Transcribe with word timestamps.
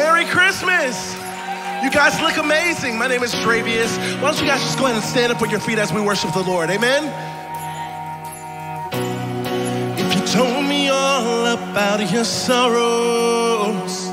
Merry 0.00 0.24
Christmas! 0.24 1.14
You 1.84 1.90
guys 1.90 2.18
look 2.22 2.38
amazing. 2.38 2.96
My 2.96 3.06
name 3.06 3.22
is 3.22 3.34
Travius. 3.34 3.94
Why 4.22 4.30
don't 4.30 4.40
you 4.40 4.46
guys 4.46 4.62
just 4.62 4.78
go 4.78 4.86
ahead 4.86 4.96
and 4.96 5.04
stand 5.04 5.30
up 5.30 5.42
with 5.42 5.50
your 5.50 5.60
feet 5.60 5.78
as 5.78 5.92
we 5.92 6.00
worship 6.00 6.32
the 6.32 6.42
Lord? 6.42 6.70
Amen? 6.70 7.04
If 9.98 10.14
you 10.14 10.22
told 10.26 10.64
me 10.64 10.88
all 10.88 11.44
about 11.48 12.10
your 12.10 12.24
sorrows, 12.24 14.08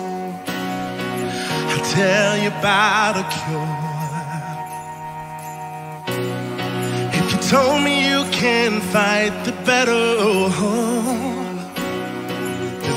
I'll 1.71 1.85
tell 1.85 2.37
you 2.37 2.49
about 2.49 3.15
a 3.23 3.25
cure. 3.37 3.87
If 7.13 7.31
you 7.31 7.39
told 7.49 7.81
me 7.81 8.09
you 8.09 8.25
can 8.31 8.81
fight 8.81 9.31
the 9.45 9.53
battle, 9.63 10.49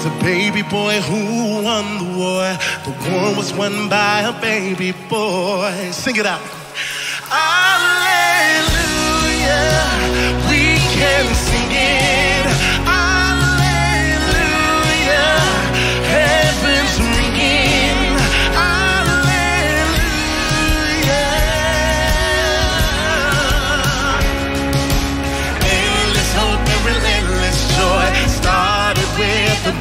there's 0.02 0.14
a 0.14 0.18
baby 0.20 0.62
boy 0.62 1.00
who 1.00 1.62
won 1.62 1.98
the 1.98 2.04
war. 2.18 2.56
The 2.84 2.90
war 3.10 3.36
was 3.36 3.52
won 3.52 3.88
by 3.88 4.20
a 4.20 4.32
baby 4.40 4.92
boy. 5.08 5.90
Sing 5.92 6.16
it 6.16 6.26
out. 6.26 6.40
Alleluia. 7.30 8.70
We 10.48 10.78
can 10.96 11.34
sing 11.34 11.70
it. 11.72 12.19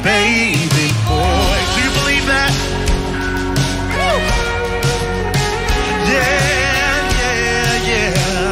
Baby 0.02 0.88
boy. 1.06 1.58
Do 1.74 1.78
you 1.84 1.92
believe 2.00 2.26
that? 2.26 2.52
Woo! 3.94 4.20
Yeah, 6.08 6.96
yeah, 7.20 7.90
yeah. 7.90 8.50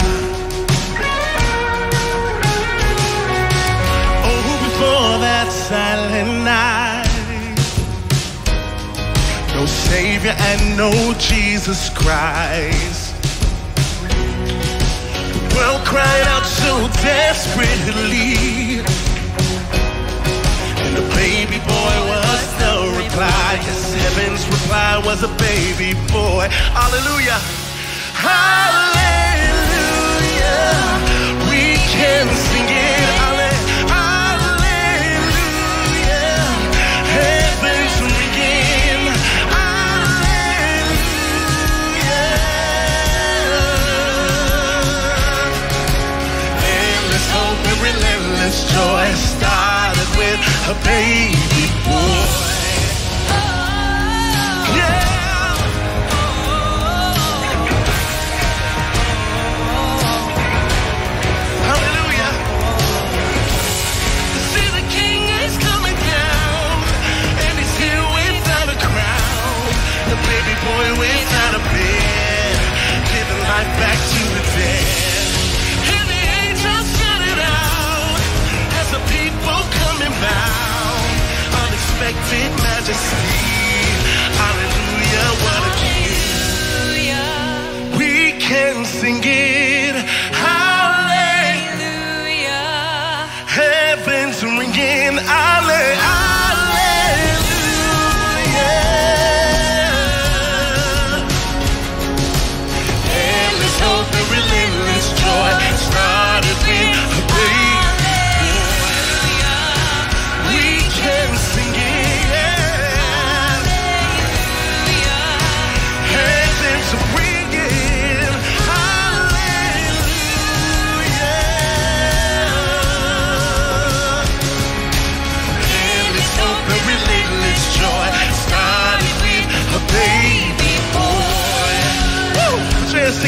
Oh, 4.29 4.43
before 4.67 5.15
that 5.25 5.49
silent 5.51 6.33
night, 6.45 7.09
no 9.55 9.63
Savior 9.67 10.35
and 10.39 10.77
no 10.77 10.91
Jesus 11.19 11.91
Christ. 11.91 13.15
World 15.57 15.85
cried 15.85 16.27
out 16.29 16.47
so 16.47 16.89
desperately. 17.03 18.85
The 20.99 21.07
baby 21.15 21.59
boy 21.61 21.97
was 22.11 22.43
the 22.59 22.75
reply. 22.99 23.55
Yes, 23.63 23.95
heaven's 23.95 24.45
reply 24.49 24.99
was 25.07 25.23
a 25.23 25.29
baby 25.39 25.95
boy. 26.11 26.49
Hallelujah. 26.51 27.39
Hallelujah. 28.19 28.99
We 31.49 31.79
can 31.95 32.27
sing 32.35 32.69
it. 32.69 32.98
A 50.69 50.75
baby 50.85 51.58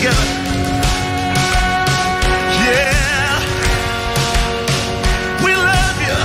together. 0.00 0.26
Yeah. 2.64 3.36
We 5.44 5.52
love 5.54 5.98
you. 6.08 6.18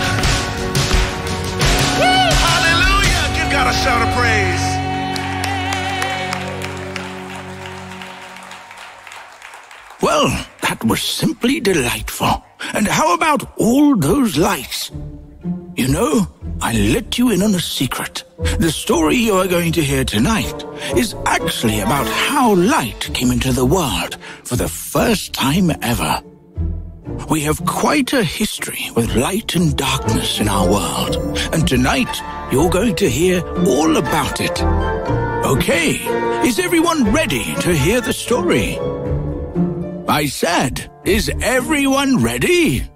Woo! 2.00 2.24
Hallelujah. 2.48 3.24
Give 3.36 3.50
God 3.52 3.68
a 3.68 3.76
shout 3.84 4.02
of 4.08 4.12
praise. 4.16 4.66
Well, 10.02 10.28
that 10.62 10.82
was 10.86 11.02
simply 11.02 11.60
delightful. 11.60 12.44
And 12.74 12.88
how 12.88 13.14
about 13.14 13.44
all 13.58 13.98
those 13.98 14.38
lights? 14.38 14.92
You 15.76 15.90
know, 15.90 16.28
I 16.62 16.72
let 16.72 17.18
you 17.18 17.30
in 17.32 17.42
on 17.42 17.54
a 17.54 17.60
secret. 17.60 18.24
The 18.60 18.72
story 18.72 19.18
you 19.18 19.34
are 19.34 19.48
going 19.48 19.74
to 19.74 19.84
hear 19.84 20.06
tonight 20.06 20.65
is 20.96 21.16
actually 21.26 21.80
about 21.80 22.08
how 22.08 22.56
light 22.56 23.10
came 23.14 23.32
into 23.32 23.52
the 23.52 23.66
world 23.66 24.18
for 24.44 24.56
the 24.56 24.68
first 24.68 25.34
time 25.34 25.72
ever. 25.82 26.22
We 27.30 27.42
have 27.42 27.66
quite 27.66 28.14
a 28.14 28.24
history 28.24 28.90
with 28.96 29.16
light 29.16 29.56
and 29.56 29.76
darkness 29.76 30.40
in 30.40 30.48
our 30.48 30.70
world, 30.70 31.16
and 31.54 31.68
tonight 31.68 32.22
you're 32.52 32.70
going 32.70 32.96
to 32.96 33.10
hear 33.10 33.42
all 33.66 33.98
about 33.98 34.40
it. 34.40 34.62
Okay, 35.46 35.92
is 36.48 36.60
everyone 36.60 37.12
ready 37.12 37.56
to 37.56 37.74
hear 37.74 38.02
the 38.02 38.14
story? 38.14 38.78
I 40.08 40.28
said, 40.28 40.92
is 41.04 41.32
everyone 41.42 42.24
ready? 42.24 42.84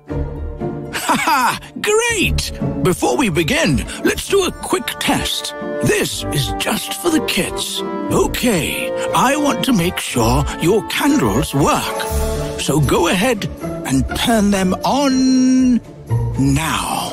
Ha 0.92 1.16
ha! 1.18 1.60
great! 1.82 2.52
Before 2.84 3.18
we 3.18 3.30
begin, 3.30 3.86
let's 4.04 4.28
do 4.28 4.46
a 4.46 4.52
quick 4.52 4.88
test. 5.00 5.54
This 5.84 6.24
is 6.34 6.54
just 6.60 6.94
for 7.02 7.10
the 7.10 7.24
kids. 7.26 7.82
Okay, 8.12 8.90
I 9.14 9.36
want 9.36 9.66
to 9.66 9.74
make 9.74 10.00
sure 10.00 10.46
your 10.62 10.88
candles 10.88 11.54
work. 11.54 12.02
So 12.60 12.80
go 12.80 13.08
ahead 13.10 13.46
and 13.86 14.06
turn 14.18 14.52
them 14.52 14.74
on 14.86 15.76
now. 16.40 17.10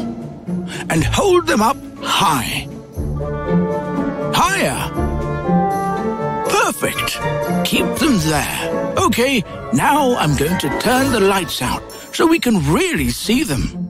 And 0.88 1.02
hold 1.02 1.49
them 1.49 1.62
up 1.62 1.76
high. 2.00 2.69
Higher. 4.35 4.90
Perfect. 6.49 7.19
Keep 7.67 7.87
them 7.96 8.19
there. 8.19 8.94
Okay, 8.99 9.43
now 9.73 10.17
I'm 10.17 10.37
going 10.37 10.58
to 10.61 10.79
turn 10.79 11.12
the 11.12 11.20
lights 11.20 11.61
out 11.61 11.82
so 12.12 12.26
we 12.26 12.38
can 12.38 12.73
really 12.73 13.11
see 13.11 13.43
them. 13.43 13.86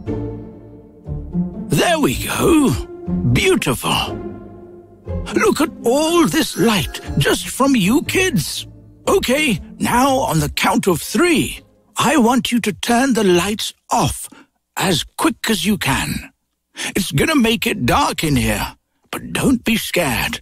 There 1.77 1.99
we 2.01 2.25
go. 2.25 2.71
Beautiful. 3.35 4.17
Look 5.35 5.61
at 5.61 5.71
all 5.85 6.27
this 6.27 6.57
light 6.57 7.03
just 7.19 7.49
from 7.49 7.77
you 7.77 8.03
kids. 8.05 8.67
Okay, 9.07 9.61
now 9.79 10.17
on 10.21 10.41
the 10.41 10.49
count 10.49 10.87
of 10.87 11.03
three, 11.03 11.61
I 11.99 12.17
want 12.17 12.51
you 12.51 12.61
to 12.61 12.73
turn 12.73 13.13
the 13.13 13.25
lights 13.25 13.75
off 13.91 14.27
as 14.79 15.05
quick 15.05 15.51
as 15.51 15.67
you 15.67 15.77
can. 15.77 16.33
It's 16.97 17.13
gonna 17.13 17.37
make 17.37 17.67
it 17.67 17.85
dark 17.85 18.25
in 18.25 18.37
here, 18.37 18.75
but 19.11 19.35
don't 19.35 19.63
be 19.63 19.77
scared. 19.77 20.41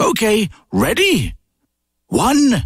Okay, 0.00 0.48
ready? 0.72 1.36
One, 2.08 2.64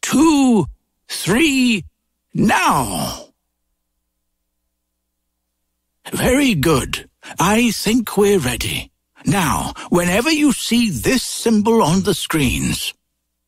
two, 0.00 0.66
three, 1.08 1.84
now! 2.32 3.30
Very 6.12 6.54
good. 6.54 7.07
I 7.38 7.70
think 7.70 8.16
we're 8.16 8.38
ready. 8.38 8.90
Now, 9.26 9.74
whenever 9.90 10.30
you 10.30 10.52
see 10.52 10.90
this 10.90 11.22
symbol 11.22 11.82
on 11.82 12.02
the 12.02 12.14
screens, 12.14 12.94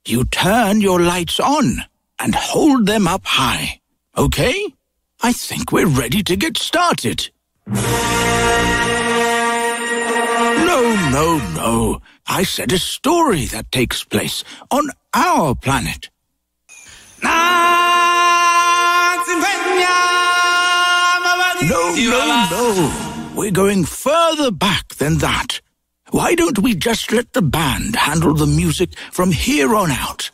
you 0.06 0.24
turn 0.24 0.80
your 0.80 1.00
lights 1.00 1.38
on 1.40 1.84
and 2.18 2.34
hold 2.34 2.86
them 2.86 3.06
up 3.06 3.24
high. 3.24 3.80
Okay? 4.16 4.74
I 5.22 5.32
think 5.32 5.72
we're 5.72 5.86
ready 5.86 6.22
to 6.22 6.36
get 6.36 6.56
started. 6.58 7.30
No, 7.66 7.78
no, 11.12 11.38
no. 11.54 12.00
I 12.26 12.42
said 12.42 12.72
a 12.72 12.78
story 12.78 13.46
that 13.46 13.70
takes 13.72 14.04
place 14.04 14.44
on 14.70 14.90
our 15.14 15.54
planet. 15.54 16.10
No, 21.68 21.94
no, 21.94 22.46
no. 22.50 23.09
We're 23.40 23.50
going 23.50 23.86
further 23.86 24.50
back 24.50 24.96
than 24.96 25.16
that. 25.24 25.62
Why 26.10 26.34
don't 26.34 26.58
we 26.58 26.74
just 26.74 27.10
let 27.10 27.32
the 27.32 27.40
band 27.40 27.96
handle 27.96 28.34
the 28.34 28.44
music 28.44 28.90
from 29.10 29.32
here 29.32 29.74
on 29.74 29.90
out? 29.90 30.30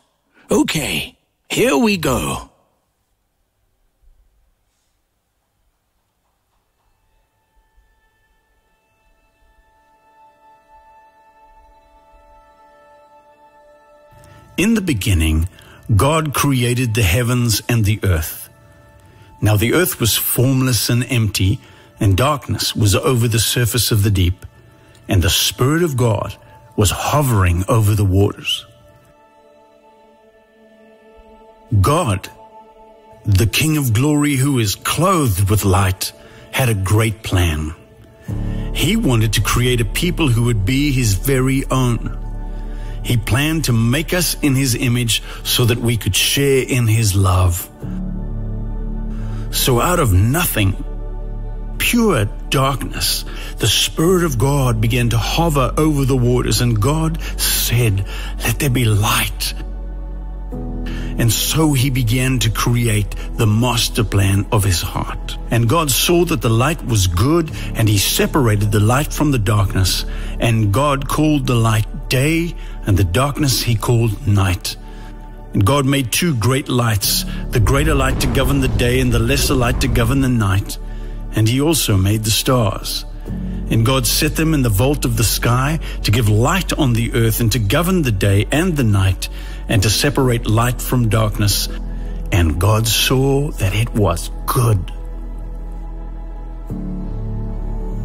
Okay, 0.51 1.17
here 1.49 1.77
we 1.77 1.95
go. 1.95 2.51
In 14.57 14.73
the 14.73 14.81
beginning, 14.81 15.47
God 15.95 16.33
created 16.33 16.93
the 16.93 17.03
heavens 17.03 17.61
and 17.69 17.85
the 17.85 18.01
earth. 18.03 18.49
Now 19.39 19.55
the 19.55 19.73
earth 19.73 20.01
was 20.01 20.17
formless 20.17 20.89
and 20.89 21.05
empty, 21.09 21.61
and 21.99 22.15
darkness 22.15 22.75
was 22.75 22.95
over 22.95 23.27
the 23.27 23.39
surface 23.39 23.91
of 23.91 24.03
the 24.03 24.11
deep, 24.11 24.45
and 25.07 25.21
the 25.21 25.29
Spirit 25.29 25.83
of 25.83 25.97
God 25.97 26.35
was 26.75 26.91
hovering 26.91 27.63
over 27.67 27.95
the 27.95 28.05
waters. 28.05 28.65
God, 31.81 32.29
the 33.25 33.47
King 33.47 33.77
of 33.77 33.93
glory 33.93 34.35
who 34.35 34.59
is 34.59 34.75
clothed 34.75 35.49
with 35.49 35.65
light, 35.65 36.13
had 36.51 36.69
a 36.69 36.73
great 36.73 37.23
plan. 37.23 37.75
He 38.73 38.95
wanted 38.95 39.33
to 39.33 39.41
create 39.41 39.81
a 39.81 39.85
people 39.85 40.27
who 40.29 40.43
would 40.43 40.65
be 40.65 40.91
his 40.91 41.13
very 41.13 41.63
own. 41.71 42.23
He 43.07 43.15
planned 43.15 43.63
to 43.65 43.73
make 43.73 44.13
us 44.13 44.35
in 44.41 44.53
His 44.53 44.75
image 44.75 45.23
so 45.43 45.63
that 45.63 45.77
we 45.77 45.95
could 45.95 46.13
share 46.13 46.65
in 46.67 46.87
His 46.87 47.15
love. 47.15 47.69
So 49.51 49.79
out 49.79 50.01
of 50.01 50.11
nothing, 50.11 50.83
pure 51.77 52.25
darkness, 52.49 53.25
the 53.57 53.67
Spirit 53.67 54.23
of 54.23 54.37
God 54.37 54.81
began 54.81 55.09
to 55.09 55.17
hover 55.17 55.73
over 55.77 56.05
the 56.05 56.17
waters, 56.17 56.61
and 56.61 56.81
God 56.81 57.21
said, 57.39 58.05
Let 58.43 58.59
there 58.59 58.69
be 58.69 58.85
light. 58.85 59.53
And 61.19 61.31
so 61.31 61.73
he 61.73 61.89
began 61.89 62.37
to 62.39 62.51
create 62.51 63.15
the 63.35 63.47
master 63.47 64.03
plan 64.03 64.45
of 64.51 64.63
his 64.63 64.81
heart. 64.81 65.37
And 65.49 65.67
God 65.67 65.89
saw 65.89 66.25
that 66.25 66.41
the 66.41 66.49
light 66.49 66.85
was 66.85 67.07
good, 67.07 67.49
and 67.73 67.89
he 67.89 67.97
separated 67.97 68.71
the 68.71 68.79
light 68.79 69.11
from 69.11 69.31
the 69.31 69.39
darkness. 69.39 70.05
And 70.39 70.71
God 70.71 71.09
called 71.09 71.47
the 71.47 71.55
light 71.55 72.09
day, 72.09 72.55
and 72.85 72.95
the 72.95 73.03
darkness 73.03 73.63
he 73.63 73.75
called 73.75 74.27
night. 74.27 74.75
And 75.53 75.65
God 75.65 75.87
made 75.87 76.11
two 76.11 76.35
great 76.35 76.69
lights, 76.69 77.25
the 77.49 77.59
greater 77.59 77.95
light 77.95 78.21
to 78.21 78.27
govern 78.27 78.61
the 78.61 78.67
day, 78.67 78.99
and 78.99 79.11
the 79.11 79.19
lesser 79.19 79.55
light 79.55 79.81
to 79.81 79.87
govern 79.87 80.21
the 80.21 80.29
night. 80.29 80.77
And 81.37 81.47
he 81.47 81.61
also 81.61 81.97
made 81.97 82.23
the 82.23 82.31
stars. 82.31 83.05
And 83.69 83.85
God 83.85 84.07
set 84.07 84.35
them 84.35 84.55
in 84.55 84.63
the 84.63 84.69
vault 84.69 85.05
of 85.05 85.17
the 85.17 85.23
sky 85.23 85.79
to 86.01 86.09
give 86.09 86.29
light 86.29 86.73
on 86.73 86.93
the 86.93 87.13
earth 87.13 87.41
and 87.41 87.51
to 87.51 87.59
govern 87.59 88.01
the 88.01 88.11
day 88.11 88.47
and 88.51 88.75
the 88.75 88.83
night 88.83 89.29
and 89.69 89.83
to 89.83 89.89
separate 89.91 90.47
light 90.47 90.81
from 90.81 91.09
darkness. 91.09 91.69
And 92.31 92.59
God 92.59 92.87
saw 92.87 93.51
that 93.51 93.75
it 93.75 93.93
was 93.93 94.31
good. 94.47 94.91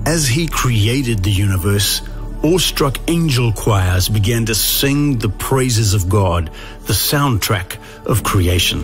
As 0.04 0.28
he 0.28 0.46
created 0.46 1.20
the 1.20 1.32
universe, 1.32 2.02
awestruck 2.42 2.98
angel 3.08 3.50
choirs 3.54 4.10
began 4.10 4.44
to 4.44 4.54
sing 4.54 5.16
the 5.16 5.30
praises 5.30 5.94
of 5.94 6.10
God, 6.10 6.50
the 6.82 6.92
soundtrack 6.92 7.78
of 8.04 8.24
creation. 8.24 8.80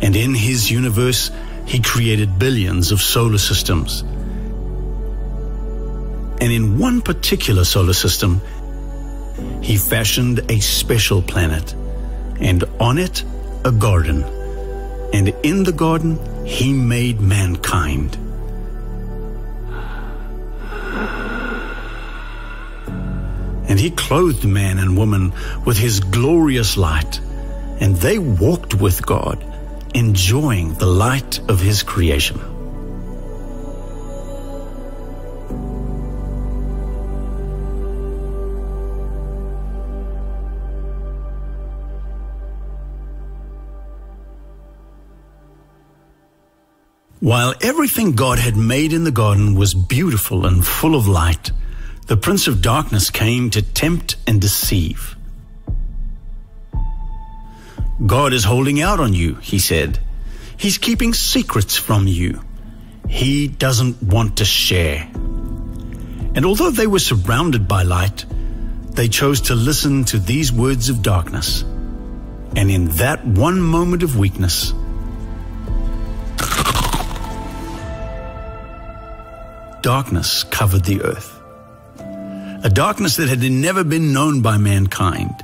And 0.00 0.14
in 0.14 0.32
his 0.32 0.70
universe, 0.70 1.32
he 1.68 1.80
created 1.80 2.38
billions 2.38 2.90
of 2.92 3.00
solar 3.00 3.36
systems. 3.36 4.00
And 6.40 6.50
in 6.50 6.78
one 6.78 7.02
particular 7.02 7.64
solar 7.64 7.92
system, 7.92 8.40
he 9.60 9.76
fashioned 9.76 10.50
a 10.50 10.60
special 10.60 11.20
planet, 11.20 11.74
and 12.40 12.64
on 12.80 12.96
it 12.96 13.22
a 13.66 13.70
garden. 13.70 14.24
And 15.12 15.28
in 15.42 15.64
the 15.64 15.72
garden, 15.72 16.18
he 16.46 16.72
made 16.72 17.20
mankind. 17.20 18.16
And 23.68 23.78
he 23.78 23.90
clothed 23.90 24.46
man 24.46 24.78
and 24.78 24.96
woman 24.96 25.34
with 25.66 25.76
his 25.76 26.00
glorious 26.00 26.78
light, 26.78 27.20
and 27.80 27.94
they 27.96 28.18
walked 28.18 28.74
with 28.74 29.04
God, 29.04 29.44
enjoying 29.94 30.74
the 30.74 30.86
light 30.86 31.40
of 31.48 31.60
his 31.60 31.82
creation. 31.82 32.38
While 47.20 47.54
everything 47.60 48.12
God 48.12 48.38
had 48.38 48.56
made 48.56 48.92
in 48.92 49.04
the 49.04 49.10
garden 49.10 49.54
was 49.54 49.74
beautiful 49.74 50.46
and 50.46 50.64
full 50.66 50.94
of 50.94 51.06
light, 51.06 51.50
the 52.06 52.16
Prince 52.16 52.46
of 52.46 52.62
Darkness 52.62 53.10
came 53.10 53.50
to 53.50 53.60
tempt 53.60 54.16
and 54.26 54.40
deceive. 54.40 55.17
God 58.06 58.32
is 58.32 58.44
holding 58.44 58.80
out 58.80 59.00
on 59.00 59.12
you, 59.12 59.34
he 59.36 59.58
said. 59.58 59.98
He's 60.56 60.78
keeping 60.78 61.14
secrets 61.14 61.76
from 61.76 62.06
you. 62.06 62.42
He 63.08 63.48
doesn't 63.48 64.02
want 64.02 64.38
to 64.38 64.44
share. 64.44 65.08
And 66.34 66.44
although 66.44 66.70
they 66.70 66.86
were 66.86 66.98
surrounded 66.98 67.66
by 67.66 67.82
light, 67.82 68.24
they 68.90 69.08
chose 69.08 69.40
to 69.42 69.54
listen 69.54 70.04
to 70.06 70.18
these 70.18 70.52
words 70.52 70.88
of 70.88 71.02
darkness. 71.02 71.62
And 72.56 72.70
in 72.70 72.88
that 72.96 73.24
one 73.26 73.60
moment 73.60 74.02
of 74.02 74.16
weakness, 74.16 74.72
darkness 79.82 80.44
covered 80.44 80.84
the 80.84 81.02
earth. 81.02 81.34
A 82.64 82.70
darkness 82.70 83.16
that 83.16 83.28
had 83.28 83.42
never 83.42 83.84
been 83.84 84.12
known 84.12 84.42
by 84.42 84.58
mankind. 84.58 85.34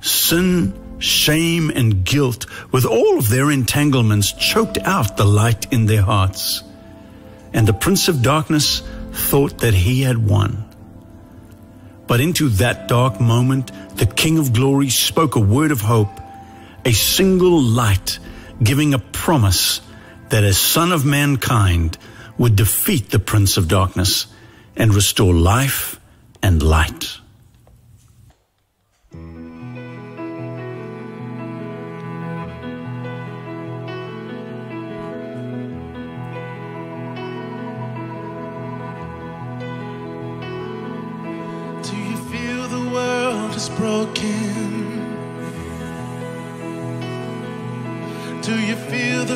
Sin, 0.00 0.72
shame, 0.98 1.70
and 1.70 2.04
guilt, 2.04 2.46
with 2.72 2.84
all 2.84 3.18
of 3.18 3.28
their 3.28 3.50
entanglements, 3.50 4.32
choked 4.32 4.78
out 4.78 5.16
the 5.16 5.24
light 5.24 5.72
in 5.72 5.86
their 5.86 6.02
hearts. 6.02 6.62
And 7.52 7.66
the 7.66 7.72
Prince 7.72 8.08
of 8.08 8.22
Darkness 8.22 8.82
thought 9.12 9.58
that 9.58 9.74
he 9.74 10.02
had 10.02 10.18
won. 10.18 10.64
But 12.06 12.20
into 12.20 12.48
that 12.50 12.88
dark 12.88 13.20
moment, 13.20 13.72
the 13.96 14.06
King 14.06 14.38
of 14.38 14.52
Glory 14.52 14.90
spoke 14.90 15.36
a 15.36 15.40
word 15.40 15.72
of 15.72 15.80
hope, 15.80 16.20
a 16.84 16.92
single 16.92 17.60
light 17.60 18.18
giving 18.62 18.94
a 18.94 18.98
promise 18.98 19.80
that 20.28 20.44
a 20.44 20.54
Son 20.54 20.92
of 20.92 21.04
Mankind, 21.04 21.98
would 22.38 22.56
defeat 22.56 23.10
the 23.10 23.18
Prince 23.18 23.56
of 23.56 23.68
Darkness 23.68 24.26
and 24.76 24.94
restore 24.94 25.34
life 25.34 25.98
and 26.42 26.62
light. 26.62 27.18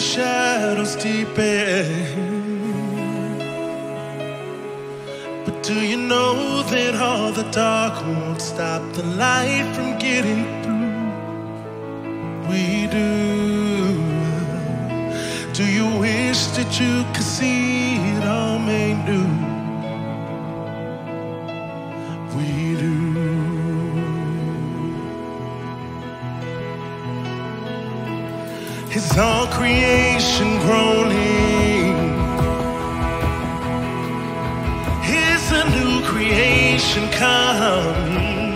The 0.00 0.06
shadows 0.06 0.96
deepen? 0.96 1.86
But 5.44 5.62
Do 5.62 5.74
you 5.74 5.98
know 5.98 6.62
that 6.62 6.94
all 6.94 7.32
the 7.32 7.46
dark 7.50 7.94
won't 8.06 8.40
stop 8.40 8.82
the 8.94 9.02
light 9.02 9.66
from 9.74 9.98
getting 9.98 10.42
through? 10.62 11.10
We 12.48 12.86
do. 12.98 13.12
Do 15.52 15.64
you 15.66 15.86
wish 15.98 16.40
that 16.56 16.80
you 16.80 17.04
could 17.12 17.30
see 17.38 17.96
it 17.96 18.24
all 18.24 18.58
made 18.58 19.04
new? 19.04 19.39
Creation 29.60 30.48
groaning? 30.64 31.92
Is 35.04 35.44
a 35.52 35.64
new 35.76 36.00
creation 36.10 37.04
coming? 37.10 38.52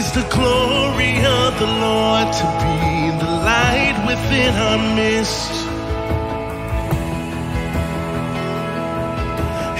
Is 0.00 0.08
the 0.18 0.26
glory 0.36 1.16
of 1.40 1.50
the 1.62 1.70
Lord 1.84 2.26
to 2.40 2.46
be 2.62 2.88
the 3.22 3.32
light 3.50 3.96
within 4.10 4.52
our 4.66 4.80
midst? 4.96 5.52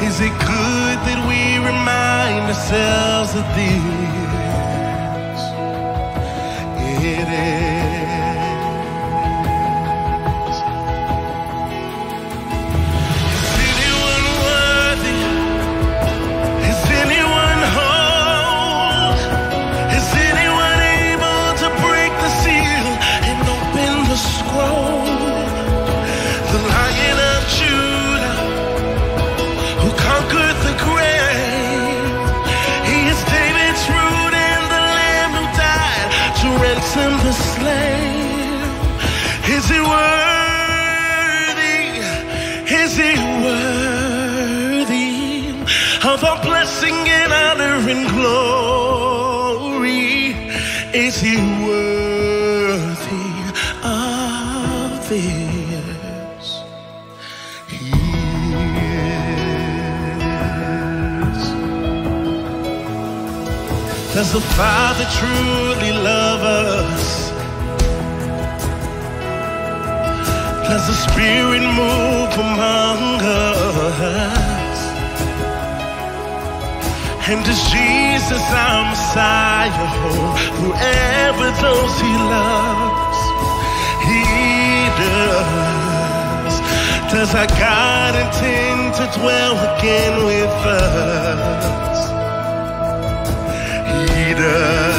Is 0.09 0.17
it 0.29 0.35
good 0.53 0.97
that 1.09 1.21
we 1.31 1.41
remind 1.71 2.45
ourselves 2.53 3.33
of 3.41 3.47
this? 3.57 4.29
It 7.17 7.29
is. 7.29 7.68
He 42.99 43.15
worthy 43.45 44.99
of 46.03 46.25
all 46.25 46.43
blessing 46.43 46.95
and 46.95 47.33
honor 47.33 47.79
and 47.89 48.09
glory? 48.11 49.95
Is 50.93 51.21
he 51.21 51.37
worthy 51.65 53.31
of 53.85 55.09
this? 55.09 56.47
Is. 57.71 58.03
Does 64.13 64.31
the 64.33 64.41
Father 64.59 65.07
truly 65.19 65.93
love 65.93 66.43
us? 66.43 66.98
Does 70.69 70.87
the 70.87 70.93
Spirit 70.93 71.63
move 71.63 72.33
among 72.37 73.21
us? 73.23 74.79
And 77.27 77.45
does 77.45 77.63
Jesus, 77.71 78.43
our 78.53 78.85
Messiah, 78.91 79.73
forever 80.61 81.51
those 81.65 81.95
he 82.01 82.13
loves? 82.37 83.21
He 84.09 84.23
does. 85.01 86.55
Does 87.13 87.35
our 87.35 87.47
God 87.47 88.15
intend 88.15 88.95
to 88.97 89.05
dwell 89.19 89.57
again 89.79 90.15
with 90.27 90.67
us? 90.67 91.99
He 94.13 94.35
does. 94.35 94.98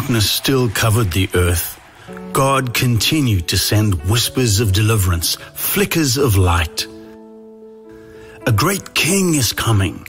Darkness 0.00 0.30
still 0.30 0.70
covered 0.70 1.12
the 1.12 1.28
earth, 1.34 1.78
God 2.32 2.72
continued 2.72 3.48
to 3.48 3.58
send 3.58 4.02
whispers 4.08 4.58
of 4.58 4.72
deliverance, 4.72 5.34
flickers 5.52 6.16
of 6.16 6.38
light. 6.38 6.86
A 8.46 8.52
great 8.52 8.94
king 8.94 9.34
is 9.34 9.52
coming, 9.52 10.08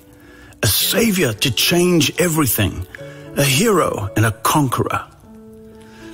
a 0.63 0.67
savior 0.67 1.33
to 1.33 1.51
change 1.51 2.09
everything, 2.21 2.87
a 3.35 3.43
hero 3.43 4.09
and 4.15 4.25
a 4.25 4.31
conqueror. 4.31 5.05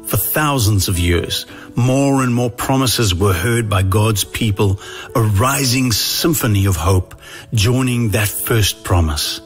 For 0.07 0.17
thousands 0.17 0.87
of 0.87 0.97
years, 0.97 1.45
more 1.75 2.23
and 2.23 2.33
more 2.33 2.49
promises 2.49 3.13
were 3.13 3.33
heard 3.33 3.69
by 3.69 3.83
God's 3.83 4.23
people, 4.23 4.79
a 5.13 5.21
rising 5.21 5.91
symphony 5.91 6.65
of 6.65 6.77
hope 6.77 7.13
joining 7.53 8.09
that 8.09 8.27
first 8.27 8.83
promise. 8.83 9.39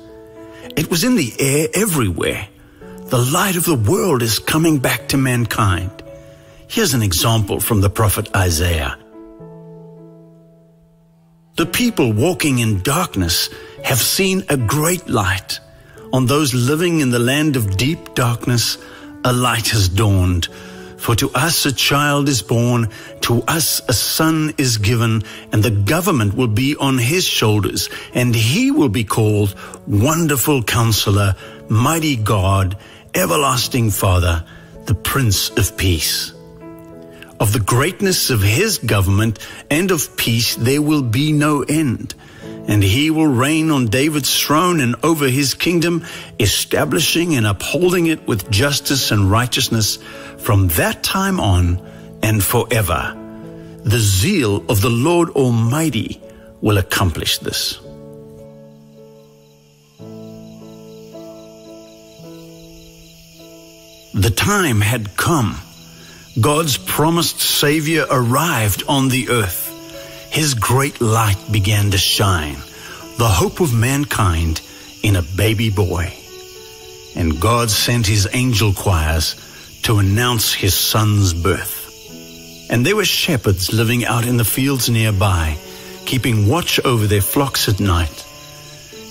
It 0.77 0.89
was 0.89 1.03
in 1.03 1.17
the 1.17 1.33
air 1.38 1.67
everywhere. 1.73 2.47
The 3.12 3.18
light 3.18 3.58
of 3.58 3.65
the 3.65 3.75
world 3.75 4.24
is 4.24 4.39
coming 4.39 4.77
back 4.77 5.10
to 5.10 5.18
mankind. 5.18 5.91
Here's 6.70 6.94
an 6.94 7.03
example 7.03 7.60
from 7.60 7.82
the 7.82 7.89
prophet 7.89 8.34
Isaiah. 8.34 8.98
The 11.58 11.65
people 11.65 12.13
walking 12.13 12.60
in 12.60 12.82
darkness 12.84 13.50
have 13.84 13.98
seen 13.98 14.46
a 14.48 14.56
great 14.56 15.10
light. 15.10 15.60
On 16.13 16.25
those 16.25 16.53
living 16.53 17.01
in 17.01 17.10
the 17.10 17.20
land 17.20 17.58
of 17.58 17.75
deep 17.75 18.15
darkness, 18.15 18.77
a 19.25 19.34
light 19.34 19.68
has 19.72 19.89
dawned. 19.89 20.48
For 20.96 21.13
to 21.15 21.32
us 21.32 21.65
a 21.65 21.74
child 21.74 22.30
is 22.30 22.41
born, 22.41 22.88
to 23.22 23.41
us 23.41 23.82
a 23.89 23.94
son 23.94 24.53
is 24.58 24.77
given, 24.77 25.24
and 25.51 25.62
the 25.62 25.72
government 25.72 26.36
will 26.36 26.48
be 26.48 26.77
on 26.77 26.98
his 26.98 27.25
shoulders, 27.25 27.89
and 28.13 28.34
he 28.34 28.72
will 28.72 28.88
be 28.88 29.03
called 29.03 29.53
Wonderful 29.86 30.63
Counselor, 30.63 31.36
Mighty 31.68 32.15
God, 32.15 32.77
Everlasting 33.13 33.91
Father, 33.91 34.46
the 34.86 34.96
Prince 34.96 35.50
of 35.58 35.75
Peace. 35.77 36.34
Of 37.39 37.53
the 37.53 37.60
greatness 37.60 38.30
of 38.30 38.41
his 38.41 38.77
government 38.77 39.39
and 39.70 39.91
of 39.91 40.15
peace 40.15 40.56
there 40.56 40.82
will 40.82 41.01
be 41.01 41.32
no 41.32 41.63
end 41.63 42.15
and 42.68 42.84
he 42.84 43.10
will 43.10 43.27
reign 43.27 43.72
on 43.72 43.88
David's 43.88 44.39
throne 44.39 44.80
and 44.80 44.96
over 45.03 45.27
his 45.27 45.53
kingdom, 45.53 46.06
establishing 46.39 47.36
and 47.36 47.46
upholding 47.46 48.06
it 48.06 48.25
with 48.27 48.50
justice 48.50 49.12
and 49.12 49.30
righteousness 49.30 49.98
from 50.38 50.68
that 50.70 51.03
time 51.03 51.39
on 51.39 51.82
and 52.24 52.41
forever. 52.44 53.18
The 53.84 54.00
zeal 54.00 54.63
of 54.70 54.82
the 54.82 54.89
Lord 54.89 55.32
Almighty 55.32 56.22
will 56.62 56.77
accomplish 56.77 57.39
this. 57.39 57.80
The 64.13 64.30
time 64.30 64.82
had 64.82 65.15
come. 65.18 65.58
God's 66.39 66.77
promised 66.77 67.39
Savior 67.39 68.06
arrived 68.10 68.84
on 68.88 69.10
the 69.10 69.30
earth 69.30 69.72
his 70.32 70.53
great 70.53 71.01
light 71.01 71.38
began 71.51 71.91
to 71.91 71.98
shine, 71.98 72.56
the 73.18 73.27
hope 73.27 73.60
of 73.60 73.74
mankind 73.74 74.62
in 75.03 75.18
a 75.18 75.22
baby 75.22 75.70
boy. 75.70 76.13
And 77.18 77.41
God 77.41 77.70
sent 77.70 78.08
his 78.08 78.30
angel 78.32 78.72
choirs 78.72 79.36
to 79.84 80.00
announce 80.00 80.53
his 80.53 80.74
son's 80.74 81.34
birth. 81.34 81.80
And 82.72 82.86
there 82.86 82.96
were 82.96 83.03
shepherds 83.03 83.74
living 83.74 84.06
out 84.06 84.25
in 84.25 84.38
the 84.38 84.46
fields 84.46 84.89
nearby, 84.89 85.58
keeping 86.06 86.48
watch 86.48 86.80
over 86.86 87.08
their 87.08 87.20
flocks 87.20 87.68
at 87.68 87.82
night. 87.82 88.25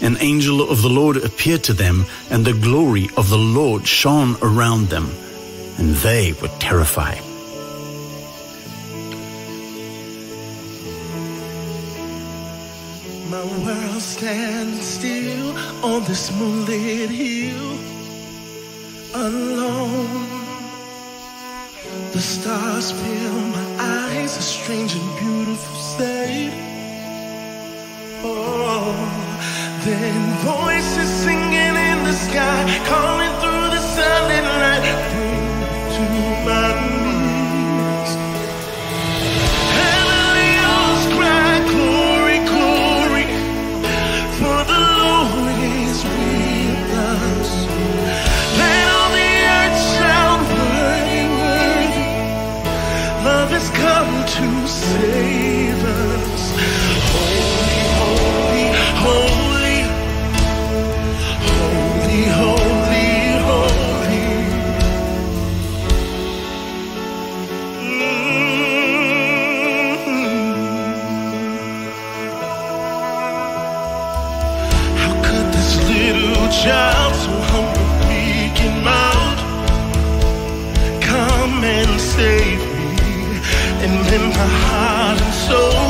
An 0.02 0.16
angel 0.20 0.62
of 0.62 0.80
the 0.80 0.88
Lord 0.88 1.18
appeared 1.18 1.62
to 1.64 1.74
them, 1.74 2.06
and 2.30 2.44
the 2.44 2.54
glory 2.54 3.10
of 3.18 3.28
the 3.28 3.36
Lord 3.36 3.86
shone 3.86 4.36
around 4.40 4.88
them, 4.88 5.10
and 5.76 5.94
they 5.96 6.32
were 6.32 6.48
terrified. 6.58 7.22
My 13.30 13.44
world 13.64 14.02
stands 14.02 14.86
still 14.86 15.56
on 15.84 16.02
this 16.04 16.32
moonlit 16.32 17.10
hill, 17.10 17.78
alone. 19.14 20.26
The 22.12 22.20
stars 22.20 22.90
fill 22.90 23.40
my 23.56 23.76
eyes, 23.78 24.36
a 24.38 24.42
strange 24.42 24.94
and 24.94 25.18
beautiful 25.18 25.76
sight. 25.76 26.52
Oh, 28.24 29.19
then 29.84 30.36
voices 30.44 31.08
singing 31.24 31.76
in 31.90 32.04
the 32.04 32.12
sky, 32.12 32.64
calling 32.86 33.32
through 33.40 33.68
the 33.74 33.80
silent 33.80 34.44
night, 34.44 34.84
bring 35.12 35.44
to 35.94 36.04
my 36.44 36.99
child 76.50 77.14
so 77.14 77.30
humble 77.52 77.86
speaking 78.02 78.82
out 78.84 79.38
come 81.00 81.62
and 81.62 82.00
save 82.00 82.58
me? 82.58 83.38
And 83.84 83.92
mend 84.06 84.28
my 84.34 84.50
heart 84.66 85.20
and 85.22 85.34
soul, 85.46 85.89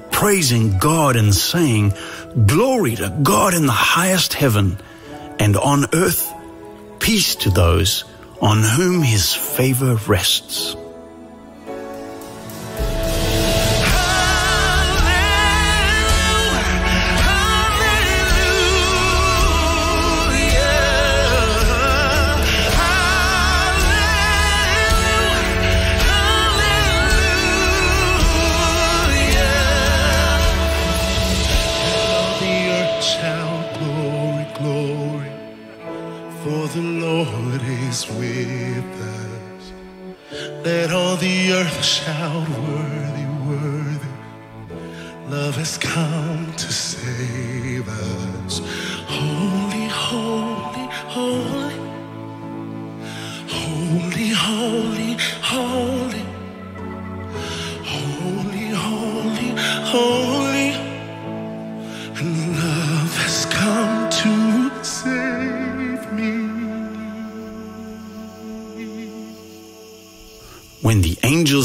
praising 0.11 0.77
God 0.77 1.15
and 1.15 1.33
saying, 1.33 1.93
Glory 2.45 2.95
to 2.95 3.09
God 3.23 3.53
in 3.53 3.65
the 3.65 3.71
highest 3.71 4.33
heaven, 4.33 4.77
and 5.39 5.57
on 5.57 5.85
earth, 5.93 6.31
peace 6.99 7.35
to 7.37 7.49
those 7.49 8.03
on 8.41 8.63
whom 8.63 9.01
his 9.01 9.33
favor 9.33 9.95
rests. 10.07 10.75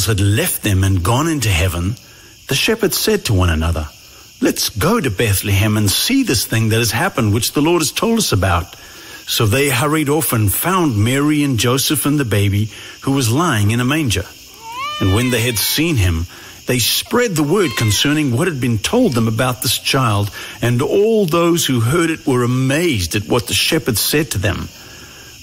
Had 0.06 0.20
left 0.20 0.62
them 0.62 0.84
and 0.84 1.02
gone 1.02 1.28
into 1.28 1.48
heaven, 1.48 1.96
The 2.48 2.54
shepherds 2.54 2.96
said 2.96 3.24
to 3.24 3.34
one 3.34 3.50
another, 3.50 3.88
Let's 4.40 4.68
go 4.68 5.00
to 5.00 5.10
Bethlehem 5.10 5.76
and 5.76 5.90
see 5.90 6.22
this 6.22 6.44
thing 6.44 6.68
that 6.68 6.78
has 6.78 6.90
happened, 6.90 7.32
which 7.32 7.52
the 7.52 7.62
Lord 7.62 7.80
has 7.80 7.90
told 7.90 8.18
us 8.18 8.32
about. 8.32 8.76
So 9.26 9.46
they 9.46 9.70
hurried 9.70 10.08
off 10.08 10.32
and 10.32 10.52
found 10.52 11.02
Mary 11.02 11.42
and 11.42 11.58
Joseph 11.58 12.06
and 12.06 12.20
the 12.20 12.24
baby, 12.24 12.70
who 13.02 13.12
was 13.12 13.32
lying 13.32 13.70
in 13.70 13.80
a 13.80 13.84
manger. 13.84 14.24
And 15.00 15.14
when 15.14 15.30
they 15.30 15.40
had 15.40 15.58
seen 15.58 15.96
him, 15.96 16.26
they 16.66 16.78
spread 16.78 17.34
the 17.34 17.42
word 17.42 17.70
concerning 17.76 18.32
what 18.32 18.46
had 18.46 18.60
been 18.60 18.78
told 18.78 19.12
them 19.12 19.28
about 19.28 19.62
this 19.62 19.78
child, 19.78 20.30
and 20.60 20.82
all 20.82 21.26
those 21.26 21.64
who 21.64 21.80
heard 21.80 22.10
it 22.10 22.26
were 22.26 22.42
amazed 22.42 23.16
at 23.16 23.28
what 23.28 23.46
the 23.46 23.54
shepherds 23.54 24.00
said 24.00 24.32
to 24.32 24.38
them. 24.38 24.68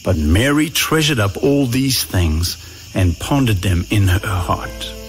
But 0.03 0.17
Mary 0.17 0.69
treasured 0.69 1.19
up 1.19 1.41
all 1.41 1.65
these 1.65 2.03
things 2.03 2.57
and 2.93 3.17
pondered 3.19 3.57
them 3.57 3.85
in 3.89 4.07
her 4.07 4.19
heart. 4.19 5.02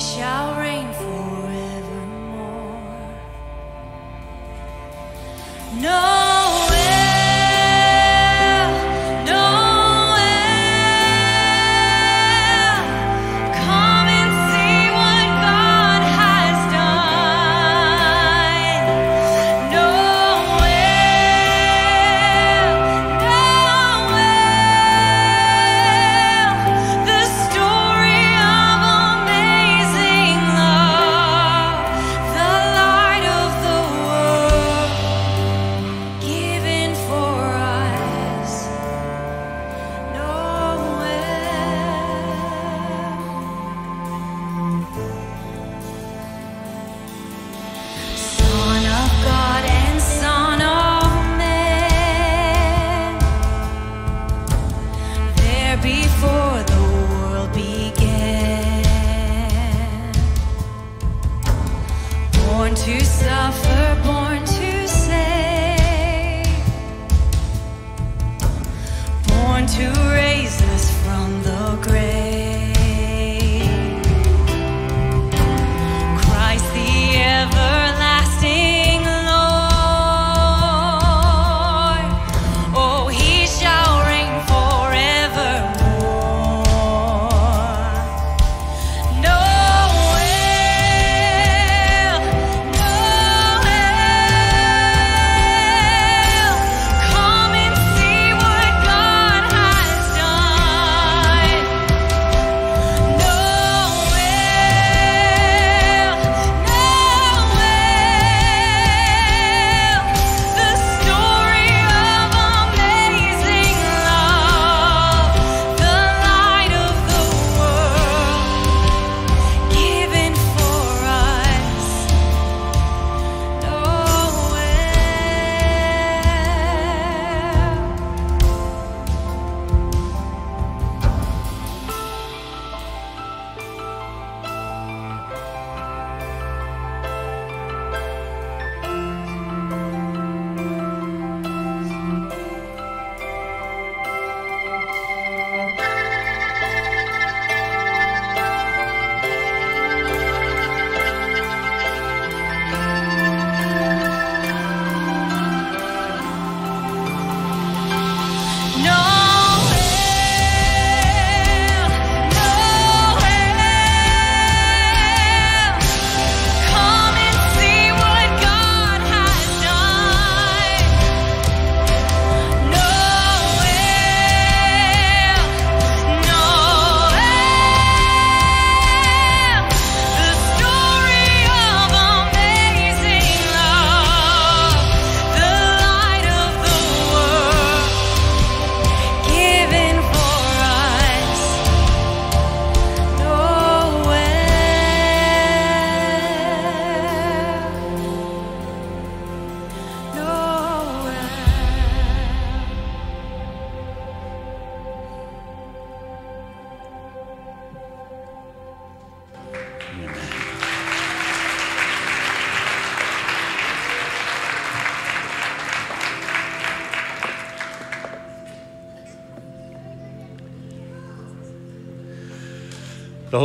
Shall 0.00 0.54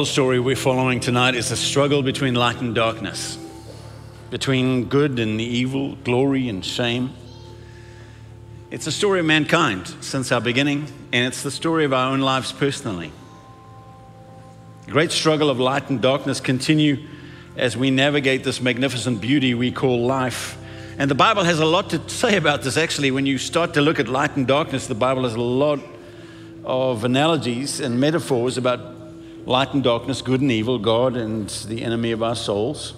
whole 0.05 0.11
story 0.11 0.39
we're 0.39 0.55
following 0.55 0.99
tonight 0.99 1.33
is 1.33 1.49
a 1.49 1.57
struggle 1.57 2.03
between 2.03 2.35
light 2.35 2.61
and 2.61 2.75
darkness, 2.75 3.39
between 4.29 4.85
good 4.85 5.17
and 5.17 5.41
evil, 5.41 5.95
glory 5.95 6.47
and 6.47 6.63
shame. 6.63 7.11
It's 8.69 8.85
a 8.85 8.91
story 8.91 9.19
of 9.19 9.25
mankind 9.25 9.87
since 10.01 10.31
our 10.31 10.39
beginning, 10.39 10.85
and 11.11 11.25
it's 11.25 11.41
the 11.41 11.49
story 11.49 11.85
of 11.85 11.93
our 11.93 12.11
own 12.11 12.21
lives 12.21 12.51
personally. 12.51 13.11
The 14.85 14.91
great 14.91 15.11
struggle 15.11 15.49
of 15.49 15.59
light 15.59 15.89
and 15.89 15.99
darkness 15.99 16.39
continue 16.39 17.07
as 17.57 17.75
we 17.75 17.89
navigate 17.89 18.43
this 18.43 18.61
magnificent 18.61 19.21
beauty 19.21 19.55
we 19.55 19.71
call 19.71 20.05
life. 20.05 20.55
And 20.99 21.09
the 21.09 21.15
Bible 21.15 21.45
has 21.45 21.57
a 21.57 21.65
lot 21.65 21.89
to 21.89 22.09
say 22.09 22.37
about 22.37 22.61
this 22.61 22.77
actually. 22.77 23.09
When 23.09 23.25
you 23.25 23.39
start 23.39 23.73
to 23.73 23.81
look 23.81 23.99
at 23.99 24.07
light 24.07 24.37
and 24.37 24.45
darkness, 24.45 24.85
the 24.85 24.93
Bible 24.93 25.23
has 25.23 25.33
a 25.33 25.41
lot 25.41 25.79
of 26.63 27.05
analogies 27.05 27.79
and 27.79 27.99
metaphors 27.99 28.59
about 28.59 28.94
light 29.45 29.73
and 29.73 29.83
darkness, 29.83 30.21
good 30.21 30.41
and 30.41 30.51
evil, 30.51 30.79
God 30.79 31.15
and 31.15 31.49
the 31.49 31.83
enemy 31.83 32.11
of 32.11 32.23
our 32.23 32.35
souls. 32.35 32.93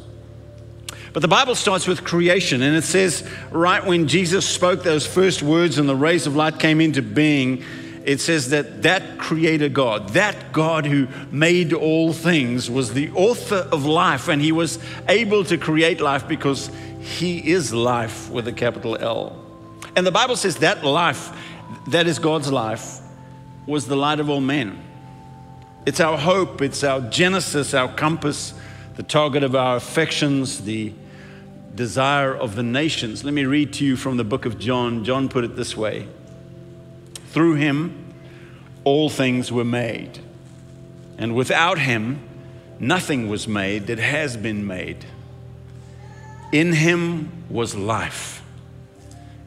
But 1.13 1.21
the 1.21 1.27
Bible 1.27 1.55
starts 1.55 1.87
with 1.87 2.03
creation, 2.03 2.61
and 2.61 2.75
it 2.75 2.83
says, 2.83 3.27
right 3.51 3.83
when 3.83 4.07
Jesus 4.07 4.47
spoke 4.47 4.83
those 4.83 5.07
first 5.07 5.41
words 5.41 5.77
and 5.77 5.89
the 5.89 5.95
rays 5.95 6.27
of 6.27 6.35
light 6.35 6.59
came 6.59 6.79
into 6.79 7.01
being, 7.01 7.63
it 8.05 8.21
says 8.21 8.51
that 8.51 8.83
that 8.83 9.17
creator 9.17 9.67
God, 9.67 10.09
that 10.09 10.53
God 10.53 10.85
who 10.85 11.07
made 11.31 11.73
all 11.73 12.13
things, 12.13 12.69
was 12.69 12.93
the 12.93 13.09
author 13.11 13.67
of 13.71 13.85
life, 13.85 14.27
and 14.27 14.41
he 14.41 14.51
was 14.51 14.79
able 15.09 15.43
to 15.45 15.57
create 15.57 15.99
life 15.99 16.27
because 16.27 16.69
he 17.01 17.39
is 17.51 17.73
life 17.73 18.29
with 18.29 18.47
a 18.47 18.53
capital 18.53 18.95
L. 18.97 19.35
And 19.95 20.05
the 20.05 20.11
Bible 20.11 20.35
says 20.35 20.57
that 20.57 20.85
life, 20.85 21.31
that 21.87 22.07
is 22.07 22.19
God's 22.19 22.51
life, 22.51 22.99
was 23.65 23.87
the 23.87 23.97
light 23.97 24.19
of 24.19 24.29
all 24.29 24.39
men. 24.39 24.86
It's 25.87 26.01
our 26.01 26.17
hope, 26.17 26.61
it's 26.61 26.83
our 26.83 26.99
genesis, 26.99 27.73
our 27.73 27.87
compass, 27.87 28.53
the 28.97 29.03
target 29.03 29.41
of 29.41 29.55
our 29.55 29.77
affections, 29.77 30.65
the 30.65 30.91
desire 31.75 32.35
of 32.35 32.55
the 32.55 32.63
nations. 32.63 33.23
Let 33.23 33.33
me 33.33 33.45
read 33.45 33.71
to 33.75 33.85
you 33.85 33.95
from 33.95 34.17
the 34.17 34.25
book 34.25 34.45
of 34.45 34.59
John. 34.59 35.05
John 35.05 35.29
put 35.29 35.45
it 35.45 35.55
this 35.55 35.77
way 35.77 36.09
Through 37.27 37.53
him, 37.53 38.13
all 38.83 39.09
things 39.09 39.49
were 39.49 39.63
made, 39.63 40.19
and 41.17 41.33
without 41.33 41.79
him, 41.79 42.19
nothing 42.81 43.29
was 43.29 43.47
made 43.47 43.87
that 43.87 43.97
has 43.97 44.35
been 44.35 44.67
made. 44.67 45.05
In 46.51 46.73
him 46.73 47.31
was 47.49 47.75
life, 47.75 48.43